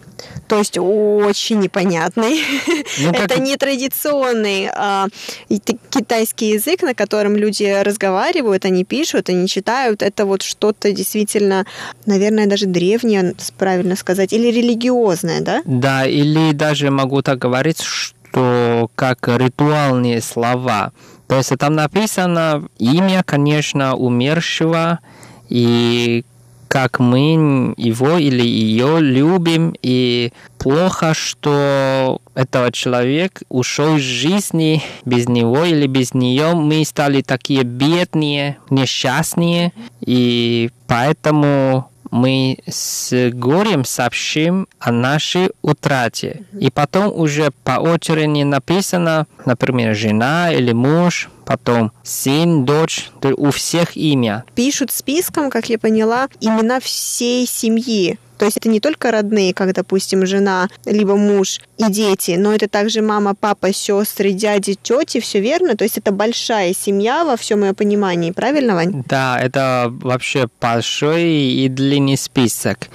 [0.47, 2.41] то есть очень непонятный.
[2.99, 3.32] Ну, как...
[3.32, 5.08] Это не традиционный а,
[5.89, 10.01] китайский язык, на котором люди разговаривают, они пишут, они читают.
[10.01, 11.65] Это вот что-то действительно,
[12.06, 15.62] наверное, даже древнее, правильно сказать, или религиозное, да?
[15.65, 20.91] Да, или даже могу так говорить, что как ритуальные слова.
[21.27, 24.99] То есть там написано имя, конечно, умершего
[25.49, 26.23] и
[26.67, 35.27] как мы его или ее любим, и плохо, что этого человек ушел из жизни без
[35.27, 36.53] него или без нее.
[36.53, 46.45] Мы стали такие бедные, несчастные, и поэтому мы с горем сообщим о нашей утрате.
[46.60, 53.95] И потом уже по очереди написано, например, жена или муж, потом сын, дочь, у всех
[53.95, 54.43] имя.
[54.53, 58.19] Пишут списком, как я поняла, имена всей семьи.
[58.38, 62.67] То есть это не только родные, как, допустим, жена, либо муж и дети, но это
[62.67, 65.75] также мама, папа, сестры, дяди, тети, все верно?
[65.75, 69.03] То есть это большая семья во всем моем понимании, правильно, Вань?
[69.07, 72.89] Да, это вообще большой и длинный список.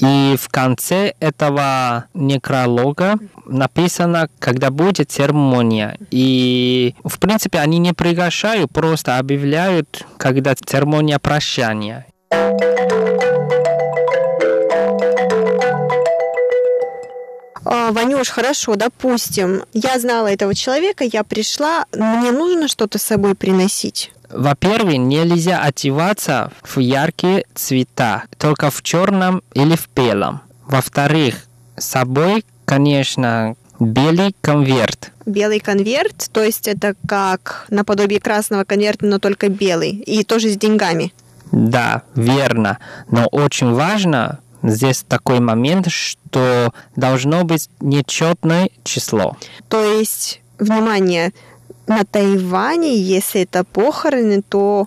[0.00, 5.98] И в конце этого некролога написано, когда будет церемония.
[6.10, 12.06] И, в принципе, они не приглашают, просто объявляют, когда церемония прощания.
[17.62, 23.34] А, Ванюш, хорошо, допустим, я знала этого человека, я пришла, мне нужно что-то с собой
[23.34, 24.12] приносить?
[24.30, 30.40] Во-первых, нельзя одеваться в яркие цвета, только в черном или в белом.
[30.66, 31.34] Во-вторых,
[31.76, 35.12] с собой, конечно, белый конверт.
[35.26, 40.56] Белый конверт, то есть это как наподобие красного конверта, но только белый, и тоже с
[40.56, 41.12] деньгами.
[41.50, 42.78] Да, верно.
[43.10, 49.36] Но очень важно здесь такой момент, что должно быть нечетное число.
[49.68, 51.32] То есть, внимание,
[51.90, 54.86] на Тайване, если это похороны, то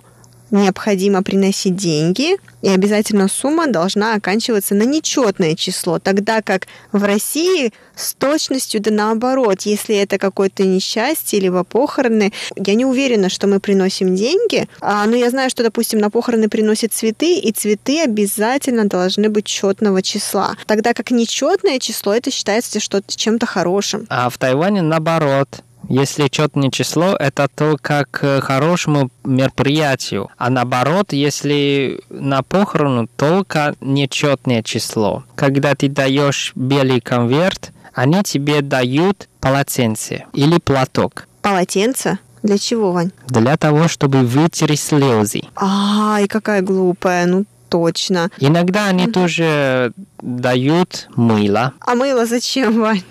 [0.50, 7.72] необходимо приносить деньги, и обязательно сумма должна оканчиваться на нечетное число, тогда как в России
[7.94, 13.48] с точностью да наоборот, если это какое-то несчастье или во похороны, я не уверена, что
[13.48, 18.00] мы приносим деньги, а, но я знаю, что, допустим, на похороны приносят цветы, и цветы
[18.02, 24.06] обязательно должны быть четного числа, тогда как нечетное число это считается что-то чем-то хорошим.
[24.08, 25.62] А в Тайване наоборот.
[25.88, 30.28] Если четное число, это только к хорошему мероприятию.
[30.38, 35.24] А наоборот, если на похорону только нечетное число.
[35.34, 41.26] Когда ты даешь белый конверт, они тебе дают полотенце или платок.
[41.42, 42.18] Полотенце?
[42.42, 43.12] Для чего, Вань?
[43.28, 45.42] Для того, чтобы вытереть слезы.
[45.56, 47.24] Ай, какая глупая.
[47.26, 48.30] Ну, точно.
[48.38, 51.72] Иногда они тоже дают мыло.
[51.80, 53.02] А мыло зачем, Вань?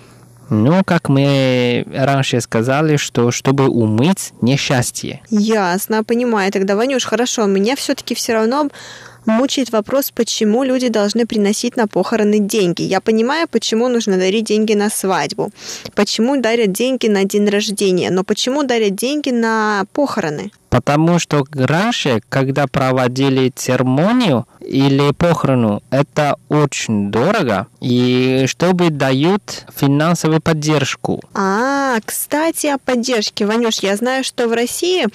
[0.50, 5.22] Ну, как мы раньше сказали, что чтобы умыть несчастье.
[5.30, 6.52] Ясно, понимаю.
[6.52, 8.68] Тогда, Ванюш, хорошо, меня все-таки все равно
[9.26, 12.82] мучает вопрос, почему люди должны приносить на похороны деньги.
[12.82, 15.50] Я понимаю, почему нужно дарить деньги на свадьбу,
[15.94, 20.50] почему дарят деньги на день рождения, но почему дарят деньги на похороны?
[20.74, 30.40] Потому что раньше, когда проводили церемонию или похорону, это очень дорого, и чтобы дают финансовую
[30.40, 31.22] поддержку.
[31.32, 33.46] А, кстати, о поддержке.
[33.46, 35.06] Ванюш, я знаю, что в России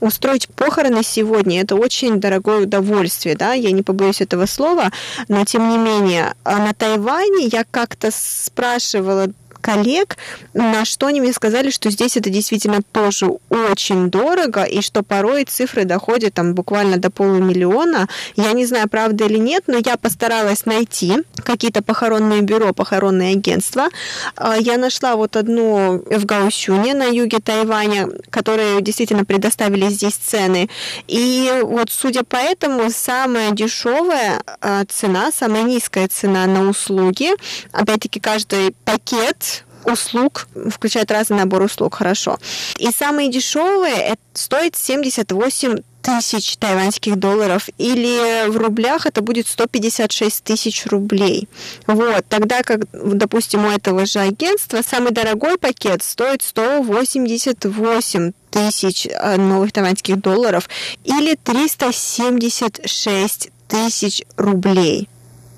[0.00, 4.90] устроить похороны сегодня это очень дорогое удовольствие, да, я не побоюсь этого слова,
[5.28, 9.26] но тем не менее, а на Тайване я как-то спрашивала
[9.64, 10.18] коллег,
[10.52, 15.44] на что они мне сказали, что здесь это действительно тоже очень дорого, и что порой
[15.44, 18.06] цифры доходят там буквально до полумиллиона.
[18.36, 23.88] Я не знаю, правда или нет, но я постаралась найти какие-то похоронные бюро, похоронные агентства.
[24.36, 30.68] А, я нашла вот одну в Гаусюне на юге Тайваня, которые действительно предоставили здесь цены.
[31.06, 37.30] И вот судя по этому, самая дешевая а, цена, самая низкая цена на услуги,
[37.72, 39.53] опять-таки каждый пакет
[39.86, 42.38] услуг, включает разный набор услуг, хорошо.
[42.78, 50.44] И самые дешевые это стоит 78 тысяч тайваньских долларов, или в рублях это будет 156
[50.44, 51.48] тысяч рублей.
[51.86, 59.36] Вот, тогда как, допустим, у этого же агентства самый дорогой пакет стоит 188 тысяч э,
[59.36, 60.68] новых тайваньских долларов
[61.04, 65.08] или 376 тысяч рублей.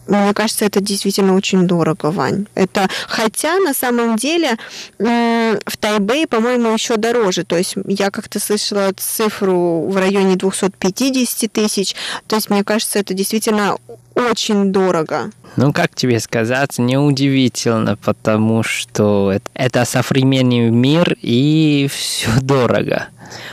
[0.07, 2.47] Мне кажется, это действительно очень дорого, Вань.
[2.55, 4.57] Это, хотя на самом деле
[4.99, 7.45] в Тайбэе, по-моему, еще дороже.
[7.45, 11.95] То есть я как-то слышала цифру в районе 250 тысяч.
[12.27, 13.77] То есть мне кажется, это действительно
[14.17, 15.31] очень дорого.
[15.57, 23.09] Ну, как тебе сказать, неудивительно, потому что это современный мир и все дорого.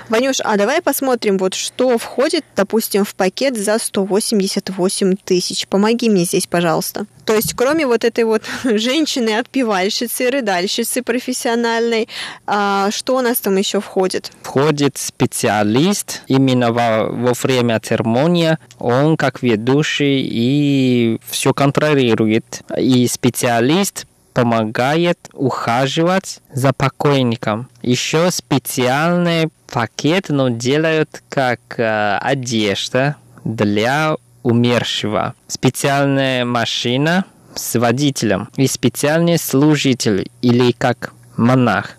[0.09, 5.67] Ванюш, а давай посмотрим, вот что входит, допустим, в пакет за 188 тысяч.
[5.67, 7.05] Помоги мне здесь, пожалуйста.
[7.25, 12.09] То есть, кроме вот этой вот женщины-отпевальщицы, рыдальщицы профессиональной,
[12.45, 14.31] а что у нас там еще входит?
[14.41, 18.57] Входит специалист именно во, во время церемонии.
[18.77, 20.52] Он как ведущий и
[21.27, 22.63] все контролирует.
[22.77, 27.69] И специалист помогает ухаживать за покойником.
[27.81, 35.35] Еще специальный пакет, но делают как э, одежда для умершего.
[35.47, 37.25] Специальная машина
[37.55, 41.97] с водителем и специальный служитель или как монах.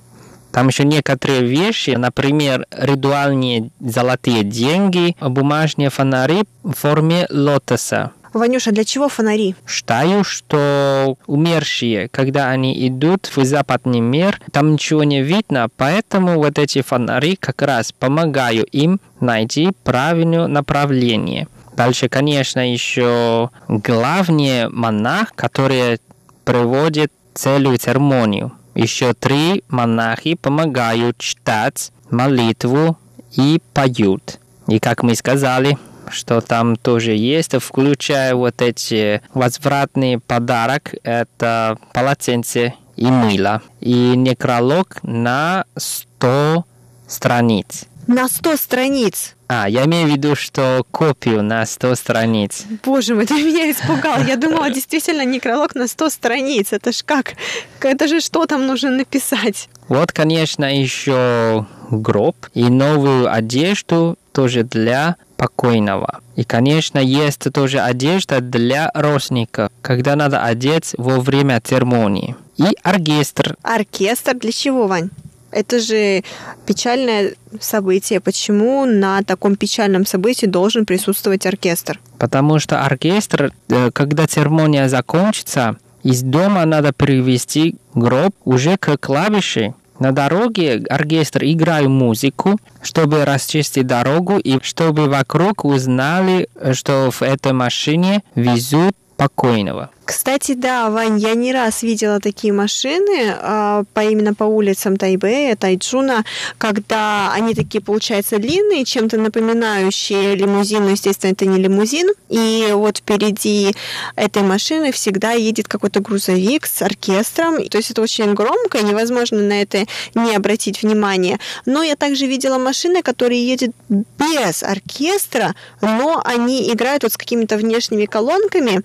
[0.52, 8.12] Там еще некоторые вещи, например, ритуальные золотые деньги, бумажные фонари в форме лотоса.
[8.34, 9.54] Ванюша, для чего фонари?
[9.66, 16.58] Считаю, что умершие, когда они идут в западный мир, там ничего не видно, поэтому вот
[16.58, 21.48] эти фонари как раз помогают им найти правильное направление.
[21.76, 26.00] Дальше, конечно, еще главный монах, который
[26.44, 28.52] проводит целую церемонию.
[28.74, 32.98] Еще три монахи помогают читать молитву
[33.36, 34.38] и поют.
[34.66, 35.78] И как мы сказали,
[36.10, 44.98] что там тоже есть, включая вот эти возвратные подарок, это полотенце и мыло, и некролог
[45.02, 46.64] на 100
[47.06, 47.84] страниц.
[48.06, 49.34] На 100 страниц.
[49.48, 52.64] А, я имею в виду, что копию на 100 страниц.
[52.84, 54.22] Боже мой, ты меня испугал.
[54.22, 56.72] Я думала, действительно, некролог на 100 страниц.
[56.72, 57.34] Это ж как?
[57.80, 59.68] Это же что там нужно написать?
[59.88, 66.20] Вот, конечно, еще гроб и новую одежду тоже для покойного.
[66.36, 72.36] И, конечно, есть тоже одежда для родственников, когда надо одеть во время церемонии.
[72.56, 73.56] И оркестр.
[73.62, 75.10] Оркестр для чего, Вань?
[75.50, 76.22] Это же
[76.66, 78.20] печальное событие.
[78.20, 82.00] Почему на таком печальном событии должен присутствовать оркестр?
[82.18, 89.74] Потому что оркестр, э, когда церемония закончится, из дома надо привести гроб уже к клавише.
[90.04, 97.54] На дороге оркестр играет музыку, чтобы расчистить дорогу и чтобы вокруг узнали, что в этой
[97.54, 99.88] машине везут покойного.
[100.04, 105.56] Кстати, да, Вань, я не раз видела такие машины а, по именно по улицам Тайбэя,
[105.56, 106.24] Тайчжуна,
[106.58, 112.10] когда они такие, получается, длинные, чем-то напоминающие лимузин, но, естественно, это не лимузин.
[112.28, 113.74] И вот впереди
[114.14, 117.66] этой машины всегда едет какой-то грузовик с оркестром.
[117.68, 121.38] То есть это очень громко, невозможно на это не обратить внимание.
[121.64, 127.56] Но я также видела машины, которые едут без оркестра, но они играют вот с какими-то
[127.56, 128.82] внешними колонками,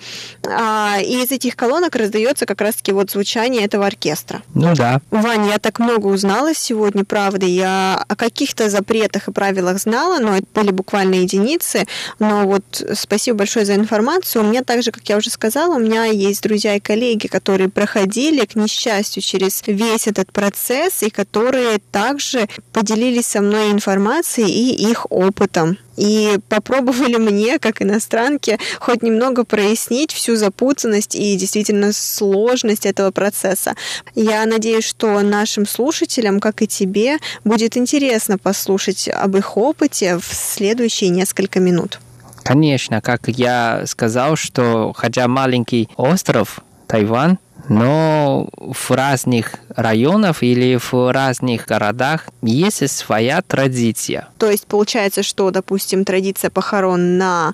[0.47, 4.43] а, и из этих колонок раздается как раз-таки вот звучание этого оркестра.
[4.53, 5.01] Ну да.
[5.09, 7.45] Ваня, я так много узнала сегодня, правда.
[7.45, 11.87] Я о каких-то запретах и правилах знала, но это были буквально единицы.
[12.19, 14.43] Но вот спасибо большое за информацию.
[14.43, 18.45] У меня также, как я уже сказала, у меня есть друзья и коллеги, которые проходили,
[18.45, 25.07] к несчастью, через весь этот процесс, и которые также поделились со мной информацией и их
[25.09, 33.11] опытом и попробовали мне, как иностранке, хоть немного прояснить всю запутанность и действительно сложность этого
[33.11, 33.75] процесса.
[34.15, 40.33] Я надеюсь, что нашим слушателям, как и тебе, будет интересно послушать об их опыте в
[40.33, 41.99] следующие несколько минут.
[42.43, 47.37] Конечно, как я сказал, что хотя маленький остров Тайвань,
[47.69, 54.27] но в разных районах или в разных городах есть своя традиция.
[54.37, 57.53] То есть получается, что, допустим, традиция похорон на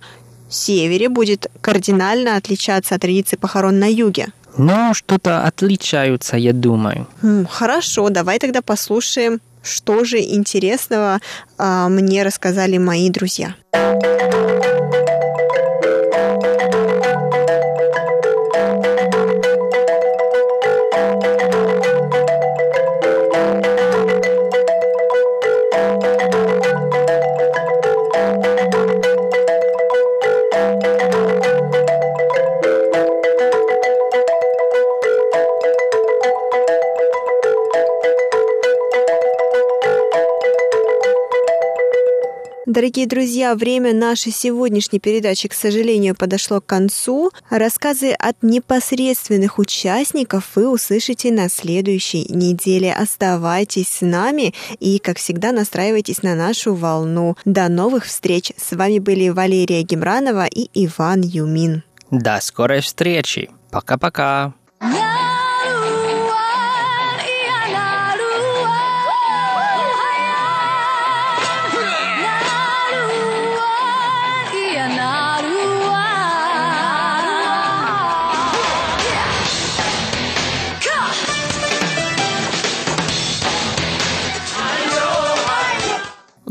[0.49, 4.27] севере будет кардинально отличаться от традиции похорон на юге?
[4.57, 7.07] Ну, что-то отличаются, я думаю.
[7.49, 11.19] Хорошо, давай тогда послушаем, что же интересного
[11.57, 13.55] а, мне рассказали мои друзья.
[42.75, 47.31] Дорогие друзья, время нашей сегодняшней передачи, к сожалению, подошло к концу.
[47.49, 52.93] Рассказы от непосредственных участников вы услышите на следующей неделе.
[52.93, 57.37] Оставайтесь с нами и, как всегда, настраивайтесь на нашу волну.
[57.45, 58.51] До новых встреч!
[58.57, 61.81] С вами были Валерия Гемранова и Иван Юмин.
[62.11, 63.49] До скорой встречи!
[63.71, 64.53] Пока-пока!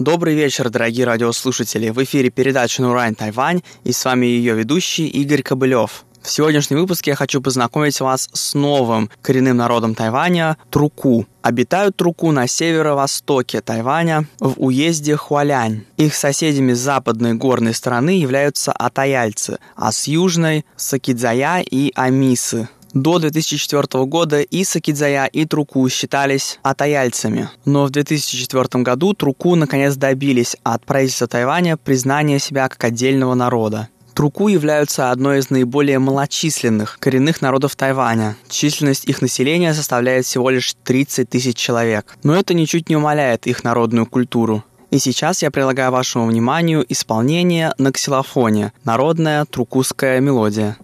[0.05, 1.88] Добрый вечер, дорогие радиослушатели.
[1.88, 6.05] В эфире передача «Нурайн Тайвань» и с вами ее ведущий Игорь Кобылев.
[6.20, 11.26] В сегодняшнем выпуске я хочу познакомить вас с новым коренным народом Тайваня– Труку.
[11.40, 15.86] Обитают Труку на северо-востоке Тайваня, в уезде Хуалянь.
[15.96, 22.68] Их соседями с западной горной стороны являются атаяльцы, а с южной– Сакидзая и Амисы.
[22.95, 27.51] До 2004 года и Сакидзая, и Труку считались атаяльцами.
[27.64, 33.88] Но в 2004 году Труку наконец добились от правительства Тайваня признания себя как отдельного народа.
[34.14, 38.36] Труку являются одной из наиболее малочисленных коренных народов Тайваня.
[38.49, 42.16] Численность их населения составляет всего лишь 30 тысяч человек.
[42.22, 44.62] Но это ничуть не умаляет их народную культуру.
[44.92, 50.76] И сейчас я предлагаю вашему вниманию исполнение на ксилофоне «Народная трукузская мелодия».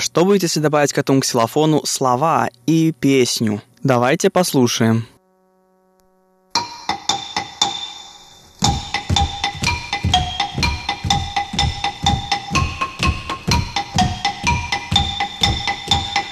[0.00, 3.60] А что будет, если добавить к этому ксилофону слова и песню?
[3.82, 5.06] Давайте послушаем.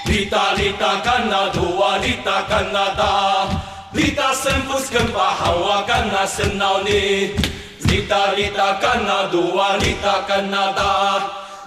[0.07, 3.51] Lita, lita, kana dua, lita, kana da
[3.93, 7.37] Lita sempus gempa hawa kana senau ni
[7.85, 10.73] Lita, lita, kana dua, lita, kana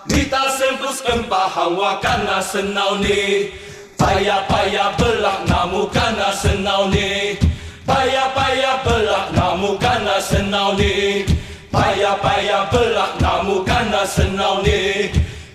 [0.08, 3.52] da Lita sempus gempa hawa kana senau ni.
[3.98, 7.38] Payah, payah belak namu kana senau ni.
[7.86, 11.26] Payah, payah belak namu kana senau ni.
[11.72, 15.12] Payah, payah belak namu kana senau ni.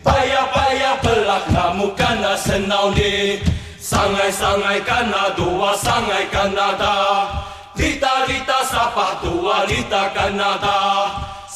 [0.07, 3.43] Payah-payah belak namu kana senau ni.
[3.83, 7.27] Sangai-sangai kana dua sangai Kanada
[7.75, 10.11] Lita-lita sapah dua lita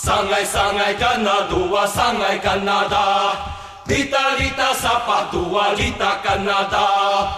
[0.01, 3.36] Kanada Sangai-sangai kana dua sangai Kanada
[3.86, 7.28] Lita-lita sapah dua lita Kanada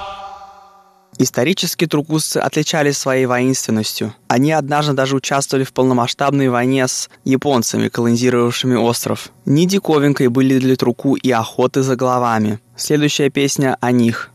[1.19, 4.15] Исторически трукусцы отличались своей воинственностью.
[4.29, 9.29] Они однажды даже участвовали в полномасштабной войне с японцами, колонизировавшими остров.
[9.45, 12.61] Не диковинкой были для труку и охоты за головами.
[12.77, 14.31] Следующая песня о них.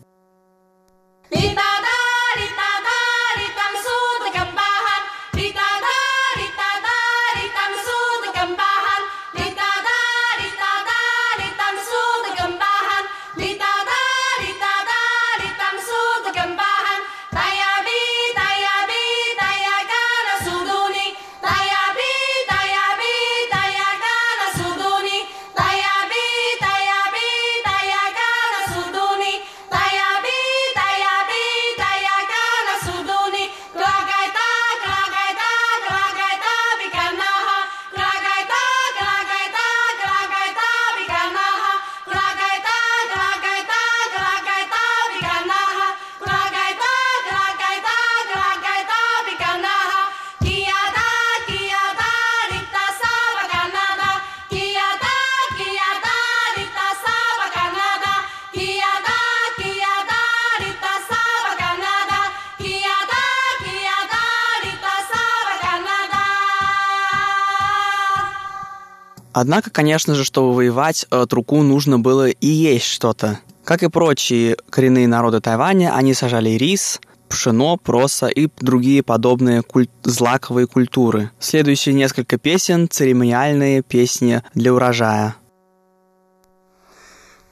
[69.39, 73.37] Однако, конечно же, чтобы воевать, э, Труку нужно было и есть что-то.
[73.63, 79.89] Как и прочие коренные народы Тайваня, они сажали рис, пшено, проса и другие подобные куль...
[80.01, 81.29] злаковые культуры.
[81.39, 85.35] Следующие несколько песен– церемониальные песни для урожая.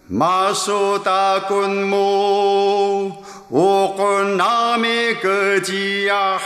[0.09, 6.41] Масута кунму, укунами гдиях,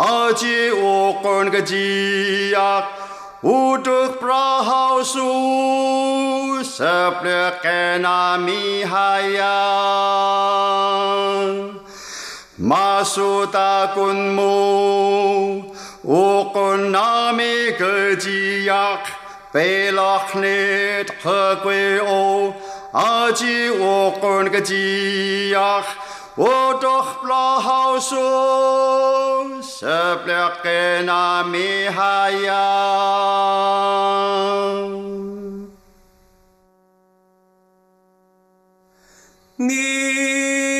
[0.00, 1.76] 아지 오건 그지
[2.56, 2.88] 약
[3.44, 5.20] 우득 브라하우스
[6.64, 9.44] 세플레케나미 하양
[12.56, 15.68] 마수다 군무
[16.08, 19.04] 오건 나미 그지약
[19.52, 22.56] 베락넷 허괴오
[22.96, 25.84] 아지 오건 그지약
[26.42, 28.16] 我多想告诉，
[29.60, 30.34] 说别
[30.64, 32.50] 再难为情。
[39.56, 40.79] 你。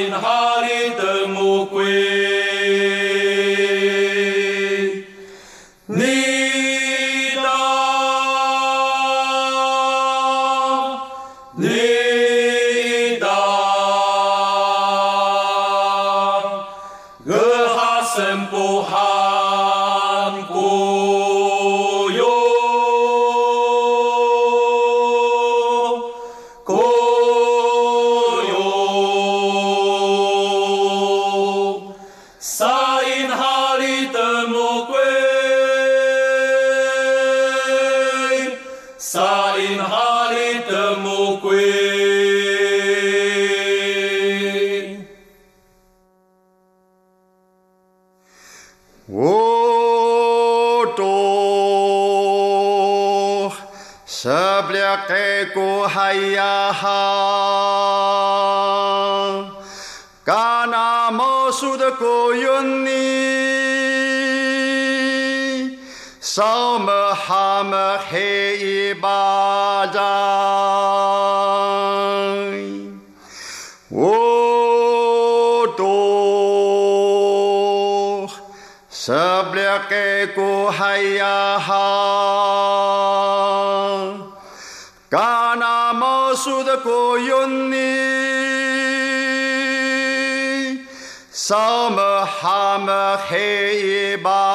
[0.00, 2.09] in hari the mukwe.
[92.42, 94.49] hammer heiba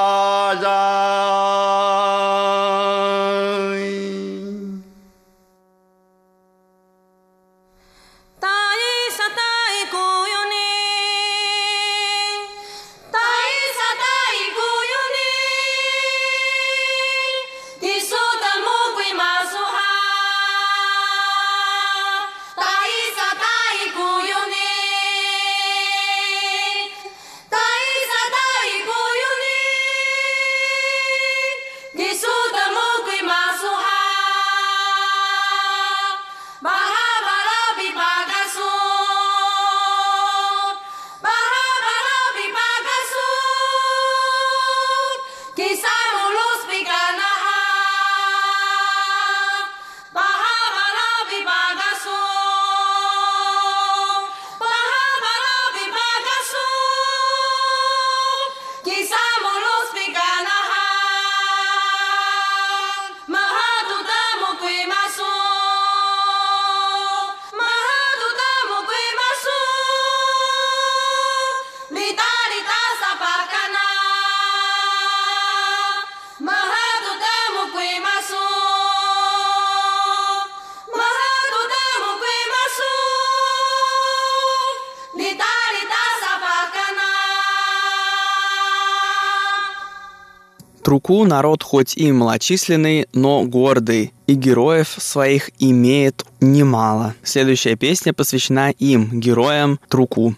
[91.06, 97.14] Баку народ хоть и малочисленный, но гордый, и героев своих имеет немало.
[97.22, 100.34] Следующая песня посвящена им, героям Труку.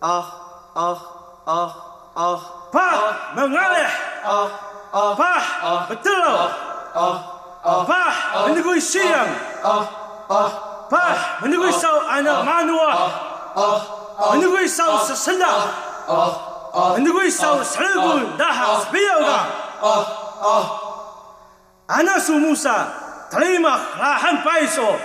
[0.00, 3.86] Ах, ах, ах, ах, па, мангаве,
[4.24, 4.50] ах,
[4.92, 6.50] ах, па, ах, бетело,
[6.94, 9.28] ах, ах, па, менегуй сиям,
[9.62, 9.86] ах,
[10.30, 13.10] ах, па, менегуй сау, айна мануа,
[13.54, 16.89] ах, менегуй сау, сасалах, 누아!
[16.93, 17.63] 만들고 있어!
[17.63, 17.95] 서슬라!
[17.95, 18.25] 만들고 있어!
[18.25, 19.61] 살고 나하 스피어가!
[21.87, 23.29] 아나수 무사!
[23.29, 24.99] 달리마 라한 바이소!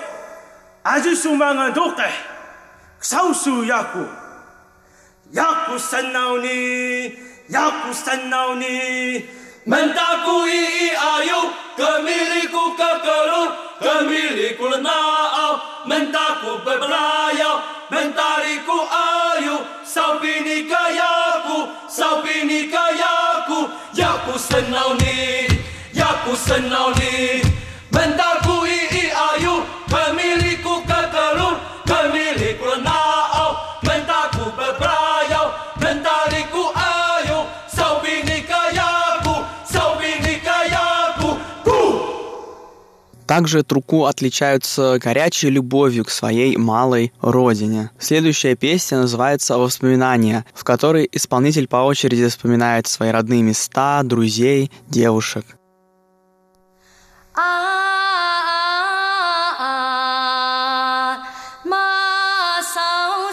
[0.82, 2.04] 아주 수망한 독대!
[3.00, 4.08] 사우수 야구!
[5.34, 7.16] 야구 산나오니
[7.52, 13.43] 야구 산나오니 Mentakui i ayu kemiliku kekeru
[13.77, 17.61] kemiliku naau mentaku bebelaya
[17.93, 19.57] mentariku ayu.
[19.85, 23.69] Saupini kayaku saupini kayaku.
[23.93, 25.45] Yaku senau ni
[25.93, 27.50] yaku senau ni.
[43.31, 47.89] Также Труку отличаются горячей любовью к своей малой родине.
[47.97, 55.45] Следующая песня называется «Воспоминания», в которой исполнитель по очереди вспоминает свои родные места, друзей, девушек.
[57.33, 57.71] Ah,
[61.63, 63.31] masau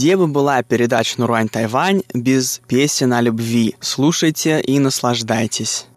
[0.00, 3.76] Где бы была передача Нурань Тайвань без песен о любви?
[3.80, 5.88] Слушайте и наслаждайтесь.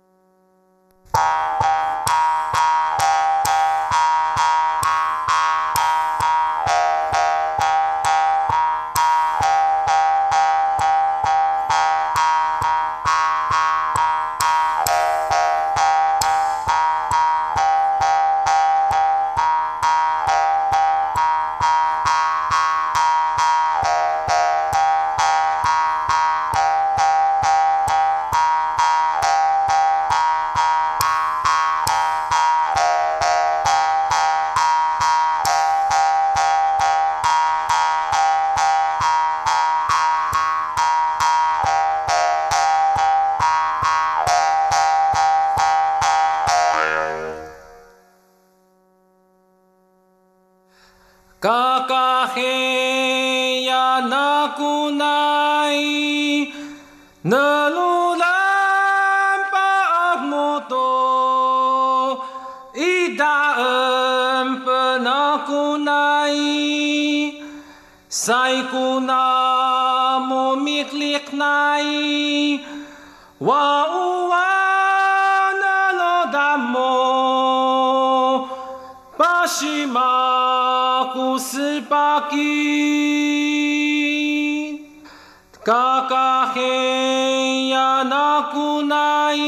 [88.84, 89.40] tunay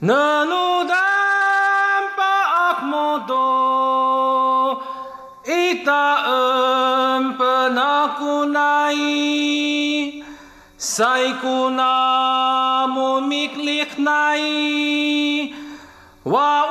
[0.00, 0.96] Nanudan
[2.16, 3.52] paak mo do
[5.44, 9.04] Itaem penakunai
[10.80, 11.92] Saikuna
[12.88, 15.52] mumiklik nai
[16.24, 16.69] Wow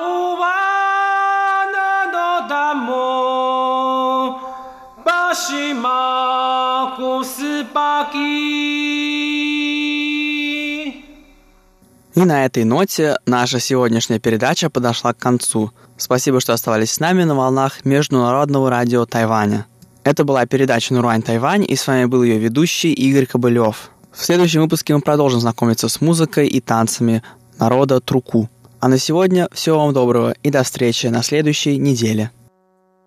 [12.20, 15.72] И на этой ноте наша сегодняшняя передача подошла к концу.
[15.95, 19.67] Спасибо, что оставались с нами на волнах Международного радио Тайваня.
[20.03, 23.91] Это была передача «Нурань Тайвань», и с вами был ее ведущий Игорь Кобылев.
[24.11, 27.24] В следующем выпуске мы продолжим знакомиться с музыкой и танцами
[27.57, 28.49] народа Труку.
[28.82, 32.32] А на сегодня всего вам доброго и до встречи на следующей неделе.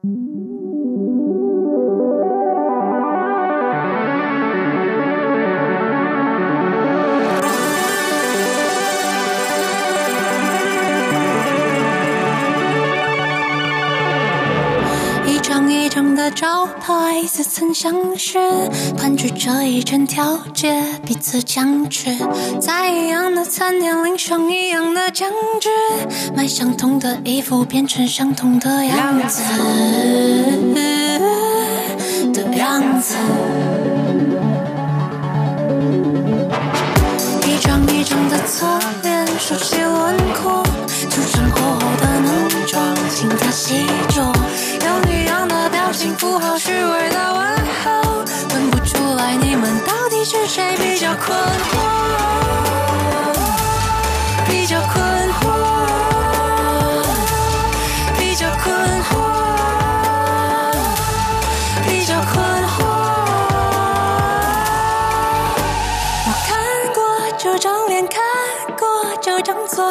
[0.04, 0.51] 一
[17.42, 18.38] 似曾相识，
[18.96, 22.16] 团聚着一整条街，彼此僵持。
[22.60, 25.28] 在一样的餐厅领上一样的酱
[25.60, 25.68] 汁，
[26.36, 29.42] 买相同的衣服变成相同的样子
[32.32, 33.16] 的样子。
[37.44, 38.66] 一张一张的侧
[39.02, 40.62] 脸，熟悉轮廓，
[41.10, 44.22] 涂上厚厚的浓妆，轻擦细着，
[44.86, 47.11] 用一样的表情符号，虚伪
[50.54, 51.80] 谁比较困惑，
[54.46, 55.02] 比较困
[55.40, 55.48] 惑，
[58.18, 58.76] 比较困
[59.08, 59.10] 惑，
[61.86, 62.84] 比较困惑。
[66.26, 66.52] 我看
[66.92, 67.00] 过
[67.38, 68.20] 这张脸，看
[68.76, 68.86] 过
[69.22, 69.82] 这张嘴，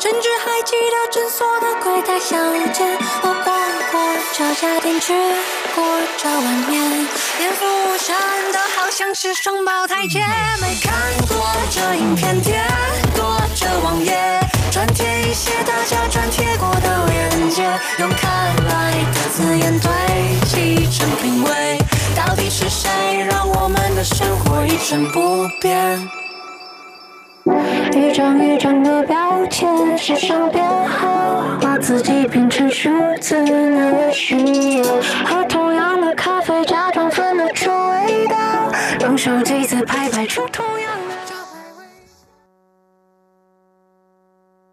[0.00, 2.36] 甚至还记得诊所的柜台小
[2.72, 2.82] 姐。
[3.22, 3.48] 我逛
[3.92, 3.94] 过
[4.36, 5.12] 这家店，吃
[5.76, 5.84] 过
[6.18, 7.06] 这碗面，
[7.38, 8.12] 连服务生
[8.52, 8.69] 都好
[9.00, 10.18] 像是双胞胎姐
[10.60, 10.76] 妹。
[10.82, 10.92] 看
[11.26, 12.62] 过这影片，贴
[13.16, 14.38] 过这网页，
[14.70, 17.62] 转贴一些大家转贴过的链接，
[17.98, 19.90] 用看来的字眼堆
[20.44, 21.78] 积成品味。
[22.14, 22.90] 到底是谁
[23.30, 25.98] 让我们的生活一成不变？
[27.94, 34.38] 一张一张的标签写上编号，把自己变成数字那么炫
[34.76, 34.84] 耀。
[35.24, 36.79] 喝同样的咖啡，假装分得出味道，用
[39.20, 40.89] 手机自拍拍出同样。